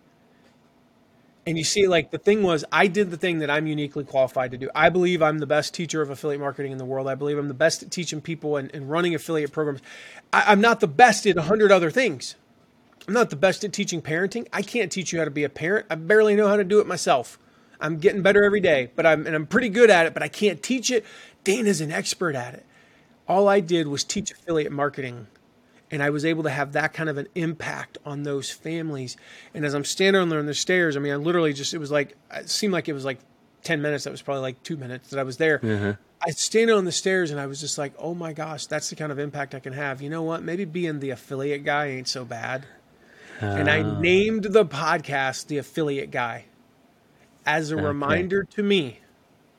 And 1.45 1.57
you 1.57 1.63
see, 1.63 1.87
like 1.87 2.11
the 2.11 2.19
thing 2.19 2.43
was, 2.43 2.63
I 2.71 2.85
did 2.87 3.09
the 3.09 3.17
thing 3.17 3.39
that 3.39 3.49
I'm 3.49 3.65
uniquely 3.65 4.03
qualified 4.03 4.51
to 4.51 4.57
do. 4.57 4.69
I 4.75 4.89
believe 4.89 5.23
I'm 5.23 5.39
the 5.39 5.47
best 5.47 5.73
teacher 5.73 6.01
of 6.01 6.11
affiliate 6.11 6.39
marketing 6.39 6.71
in 6.71 6.77
the 6.77 6.85
world. 6.85 7.07
I 7.07 7.15
believe 7.15 7.37
I'm 7.37 7.47
the 7.47 7.55
best 7.55 7.81
at 7.81 7.89
teaching 7.89 8.21
people 8.21 8.57
and, 8.57 8.69
and 8.75 8.89
running 8.91 9.15
affiliate 9.15 9.51
programs. 9.51 9.81
I, 10.31 10.43
I'm 10.47 10.61
not 10.61 10.81
the 10.81 10.87
best 10.87 11.25
at 11.25 11.37
a 11.37 11.43
hundred 11.43 11.71
other 11.71 11.89
things. 11.89 12.35
I'm 13.11 13.15
not 13.15 13.29
the 13.29 13.35
best 13.35 13.65
at 13.65 13.73
teaching 13.73 14.01
parenting. 14.01 14.47
I 14.53 14.61
can't 14.61 14.89
teach 14.89 15.11
you 15.11 15.19
how 15.19 15.25
to 15.25 15.31
be 15.31 15.43
a 15.43 15.49
parent. 15.49 15.85
I 15.89 15.95
barely 15.95 16.33
know 16.33 16.47
how 16.47 16.55
to 16.55 16.63
do 16.63 16.79
it 16.79 16.87
myself. 16.87 17.37
I'm 17.81 17.97
getting 17.97 18.21
better 18.21 18.41
every 18.41 18.61
day, 18.61 18.89
but 18.95 19.05
I'm 19.05 19.27
and 19.27 19.35
I'm 19.35 19.47
pretty 19.47 19.67
good 19.67 19.89
at 19.89 20.05
it, 20.05 20.13
but 20.13 20.23
I 20.23 20.29
can't 20.29 20.63
teach 20.63 20.89
it. 20.89 21.05
Dayna's 21.43 21.81
an 21.81 21.91
expert 21.91 22.35
at 22.35 22.53
it. 22.53 22.65
All 23.27 23.49
I 23.49 23.59
did 23.59 23.89
was 23.89 24.05
teach 24.05 24.31
affiliate 24.31 24.71
marketing 24.71 25.27
and 25.91 26.01
I 26.01 26.09
was 26.09 26.23
able 26.23 26.43
to 26.43 26.49
have 26.49 26.71
that 26.71 26.93
kind 26.93 27.09
of 27.09 27.17
an 27.17 27.27
impact 27.35 27.97
on 28.05 28.23
those 28.23 28.49
families. 28.49 29.17
And 29.53 29.65
as 29.65 29.73
I'm 29.73 29.83
standing 29.83 30.21
on 30.21 30.29
there 30.29 30.39
on 30.39 30.45
the 30.45 30.53
stairs, 30.53 30.95
I 30.95 31.01
mean, 31.01 31.11
I 31.11 31.17
literally 31.17 31.51
just 31.51 31.73
it 31.73 31.79
was 31.79 31.91
like 31.91 32.15
it 32.33 32.49
seemed 32.49 32.71
like 32.71 32.87
it 32.87 32.93
was 32.93 33.03
like 33.03 33.19
ten 33.61 33.81
minutes. 33.81 34.05
That 34.05 34.11
was 34.11 34.21
probably 34.21 34.43
like 34.43 34.63
two 34.63 34.77
minutes 34.77 35.09
that 35.09 35.19
I 35.19 35.23
was 35.23 35.35
there. 35.35 35.59
Uh-huh. 35.61 35.95
I 36.25 36.29
standing 36.29 36.77
on 36.77 36.85
the 36.85 36.93
stairs 36.93 37.29
and 37.29 37.41
I 37.41 37.45
was 37.47 37.59
just 37.59 37.77
like, 37.77 37.91
oh 37.99 38.13
my 38.13 38.31
gosh, 38.31 38.67
that's 38.67 38.89
the 38.89 38.95
kind 38.95 39.11
of 39.11 39.19
impact 39.19 39.53
I 39.53 39.59
can 39.59 39.73
have. 39.73 40.01
You 40.01 40.09
know 40.09 40.23
what? 40.23 40.43
Maybe 40.43 40.63
being 40.63 41.01
the 41.01 41.09
affiliate 41.09 41.65
guy 41.65 41.87
ain't 41.87 42.07
so 42.07 42.23
bad. 42.23 42.65
And 43.41 43.69
I 43.69 43.81
Ah. 43.81 43.99
named 43.99 44.43
the 44.45 44.65
podcast 44.65 45.47
the 45.47 45.57
affiliate 45.57 46.11
guy 46.11 46.45
as 47.45 47.71
a 47.71 47.75
reminder 47.75 48.43
to 48.43 48.63
me. 48.63 48.99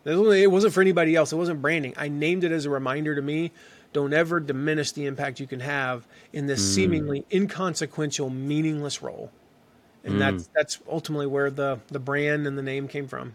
It 0.04 0.50
wasn't 0.50 0.72
for 0.72 0.80
anybody 0.80 1.14
else. 1.14 1.32
It 1.32 1.36
wasn't 1.36 1.62
branding. 1.62 1.94
I 1.96 2.08
named 2.08 2.44
it 2.44 2.52
as 2.52 2.64
a 2.64 2.70
reminder 2.70 3.14
to 3.14 3.22
me. 3.22 3.52
Don't 3.92 4.12
ever 4.12 4.40
diminish 4.40 4.92
the 4.92 5.06
impact 5.06 5.38
you 5.38 5.46
can 5.46 5.60
have 5.60 6.06
in 6.32 6.46
this 6.46 6.74
seemingly 6.74 7.24
inconsequential, 7.30 8.30
meaningless 8.30 9.02
role. 9.02 9.30
And 10.04 10.20
that's 10.20 10.48
that's 10.54 10.78
ultimately 10.90 11.26
where 11.26 11.50
the 11.50 11.78
the 11.88 12.00
brand 12.00 12.46
and 12.46 12.56
the 12.58 12.62
name 12.62 12.88
came 12.88 13.06
from. 13.06 13.34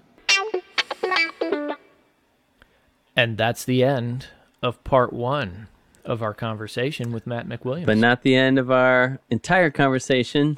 And 3.16 3.38
that's 3.38 3.64
the 3.64 3.84
end 3.84 4.28
of 4.62 4.84
part 4.84 5.14
one 5.14 5.68
of 6.08 6.24
our 6.24 6.34
conversation 6.34 7.12
with 7.12 7.28
Matt 7.28 7.48
McWilliams. 7.48 7.86
but 7.86 7.98
not 7.98 8.24
the 8.24 8.36
end 8.36 8.58
of 8.58 8.72
our 8.72 9.20
entire 9.30 9.70
conversation 9.70 10.58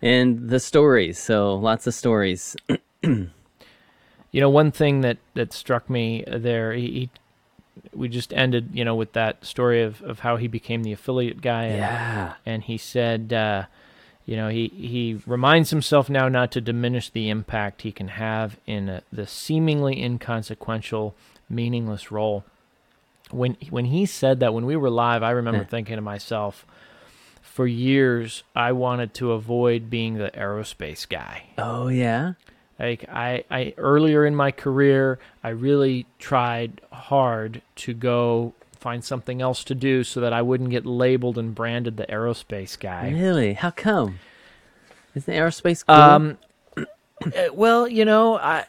and 0.00 0.48
the 0.50 0.60
stories. 0.60 1.18
So 1.18 1.54
lots 1.56 1.86
of 1.88 1.94
stories. 1.94 2.54
You 4.30 4.42
know, 4.42 4.50
one 4.50 4.70
thing 4.72 5.00
that 5.00 5.16
that 5.34 5.52
struck 5.54 5.88
me 5.88 6.22
there, 6.26 6.74
he, 6.74 6.86
he 6.86 7.10
we 7.94 8.08
just 8.08 8.34
ended, 8.34 8.70
you 8.74 8.84
know, 8.84 8.94
with 8.94 9.14
that 9.14 9.44
story 9.44 9.82
of 9.82 10.02
of 10.02 10.20
how 10.20 10.36
he 10.36 10.48
became 10.48 10.82
the 10.82 10.92
affiliate 10.92 11.40
guy. 11.40 11.64
And, 11.64 11.78
Yeah. 11.78 12.32
and 12.44 12.62
he 12.62 12.76
said, 12.76 13.32
uh, 13.32 13.64
you 14.26 14.36
know, 14.36 14.48
he 14.50 14.68
he 14.68 15.20
reminds 15.26 15.70
himself 15.70 16.10
now 16.10 16.28
not 16.28 16.52
to 16.52 16.60
diminish 16.60 17.08
the 17.08 17.30
impact 17.30 17.82
he 17.82 17.90
can 17.92 18.08
have 18.08 18.58
in 18.66 18.90
a, 18.90 19.02
the 19.10 19.26
seemingly 19.26 20.02
inconsequential, 20.02 21.14
meaningless 21.48 22.12
role. 22.12 22.44
When 23.30 23.56
when 23.70 23.86
he 23.86 24.06
said 24.06 24.40
that, 24.40 24.54
when 24.54 24.64
we 24.66 24.76
were 24.76 24.90
live, 24.90 25.22
I 25.22 25.30
remember 25.30 25.60
Yeah. 25.60 25.66
thinking 25.66 25.96
to 25.96 26.02
myself. 26.02 26.66
For 27.42 27.66
years, 27.66 28.44
I 28.54 28.70
wanted 28.70 29.14
to 29.14 29.32
avoid 29.32 29.90
being 29.90 30.14
the 30.14 30.30
aerospace 30.30 31.08
guy. 31.08 31.44
Oh 31.58 31.88
yeah. 31.88 32.34
Like 32.78 33.04
I, 33.08 33.42
I 33.50 33.74
earlier 33.76 34.24
in 34.24 34.36
my 34.36 34.52
career, 34.52 35.18
I 35.42 35.48
really 35.48 36.06
tried 36.20 36.80
hard 36.92 37.60
to 37.76 37.94
go 37.94 38.54
find 38.78 39.02
something 39.04 39.42
else 39.42 39.64
to 39.64 39.74
do 39.74 40.04
so 40.04 40.20
that 40.20 40.32
I 40.32 40.40
wouldn't 40.40 40.70
get 40.70 40.86
labeled 40.86 41.36
and 41.36 41.52
branded 41.52 41.96
the 41.96 42.06
aerospace 42.06 42.78
guy. 42.78 43.10
Really? 43.10 43.54
How 43.54 43.70
come? 43.72 44.20
Isn't 45.16 45.34
aerospace 45.34 45.84
cool? 45.84 45.96
Um, 45.96 46.38
uh, 46.76 46.86
well, 47.52 47.88
you 47.88 48.04
know, 48.04 48.38
I 48.38 48.66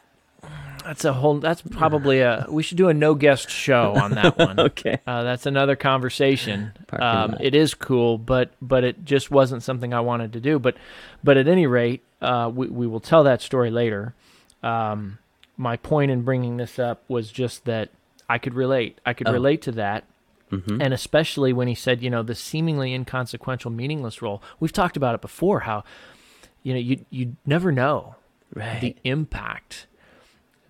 that's 0.84 1.04
a 1.04 1.12
whole. 1.12 1.38
That's 1.40 1.62
probably 1.62 2.20
a. 2.20 2.46
We 2.48 2.62
should 2.62 2.76
do 2.76 2.88
a 2.88 2.94
no 2.94 3.14
guest 3.14 3.50
show 3.50 3.94
on 3.94 4.12
that 4.12 4.38
one. 4.38 4.58
okay. 4.60 4.98
Uh, 5.06 5.22
that's 5.22 5.46
another 5.46 5.76
conversation. 5.76 6.72
Um, 6.92 7.36
it 7.40 7.54
is 7.54 7.74
cool, 7.74 8.18
but 8.18 8.52
but 8.60 8.84
it 8.84 9.04
just 9.04 9.30
wasn't 9.30 9.62
something 9.62 9.92
I 9.94 10.00
wanted 10.00 10.32
to 10.34 10.40
do. 10.40 10.58
But 10.58 10.76
but 11.24 11.36
at 11.36 11.48
any 11.48 11.66
rate, 11.66 12.02
uh, 12.20 12.50
we 12.54 12.66
we 12.68 12.86
will 12.86 13.00
tell 13.00 13.24
that 13.24 13.42
story 13.42 13.70
later. 13.70 14.14
Um, 14.62 15.18
my 15.56 15.76
point 15.76 16.10
in 16.10 16.22
bringing 16.22 16.56
this 16.56 16.78
up 16.78 17.02
was 17.08 17.30
just 17.30 17.64
that 17.66 17.90
I 18.28 18.38
could 18.38 18.54
relate. 18.54 18.98
I 19.04 19.12
could 19.12 19.28
Oh. 19.28 19.32
relate 19.32 19.62
to 19.62 19.72
that. 19.72 20.04
Mm-hmm. 20.50 20.80
And 20.82 20.92
especially 20.92 21.52
when 21.52 21.68
he 21.68 21.74
said, 21.76 22.02
you 22.02 22.10
know, 22.10 22.22
the 22.24 22.34
seemingly 22.34 22.92
inconsequential, 22.92 23.70
meaningless 23.70 24.20
role. 24.20 24.42
We've 24.58 24.72
talked 24.72 24.96
about 24.96 25.14
it 25.14 25.20
before. 25.20 25.60
How, 25.60 25.84
you 26.62 26.72
know, 26.74 26.80
you 26.80 27.04
you 27.10 27.36
never 27.46 27.70
know 27.70 28.16
the 28.80 28.96
impact 29.04 29.86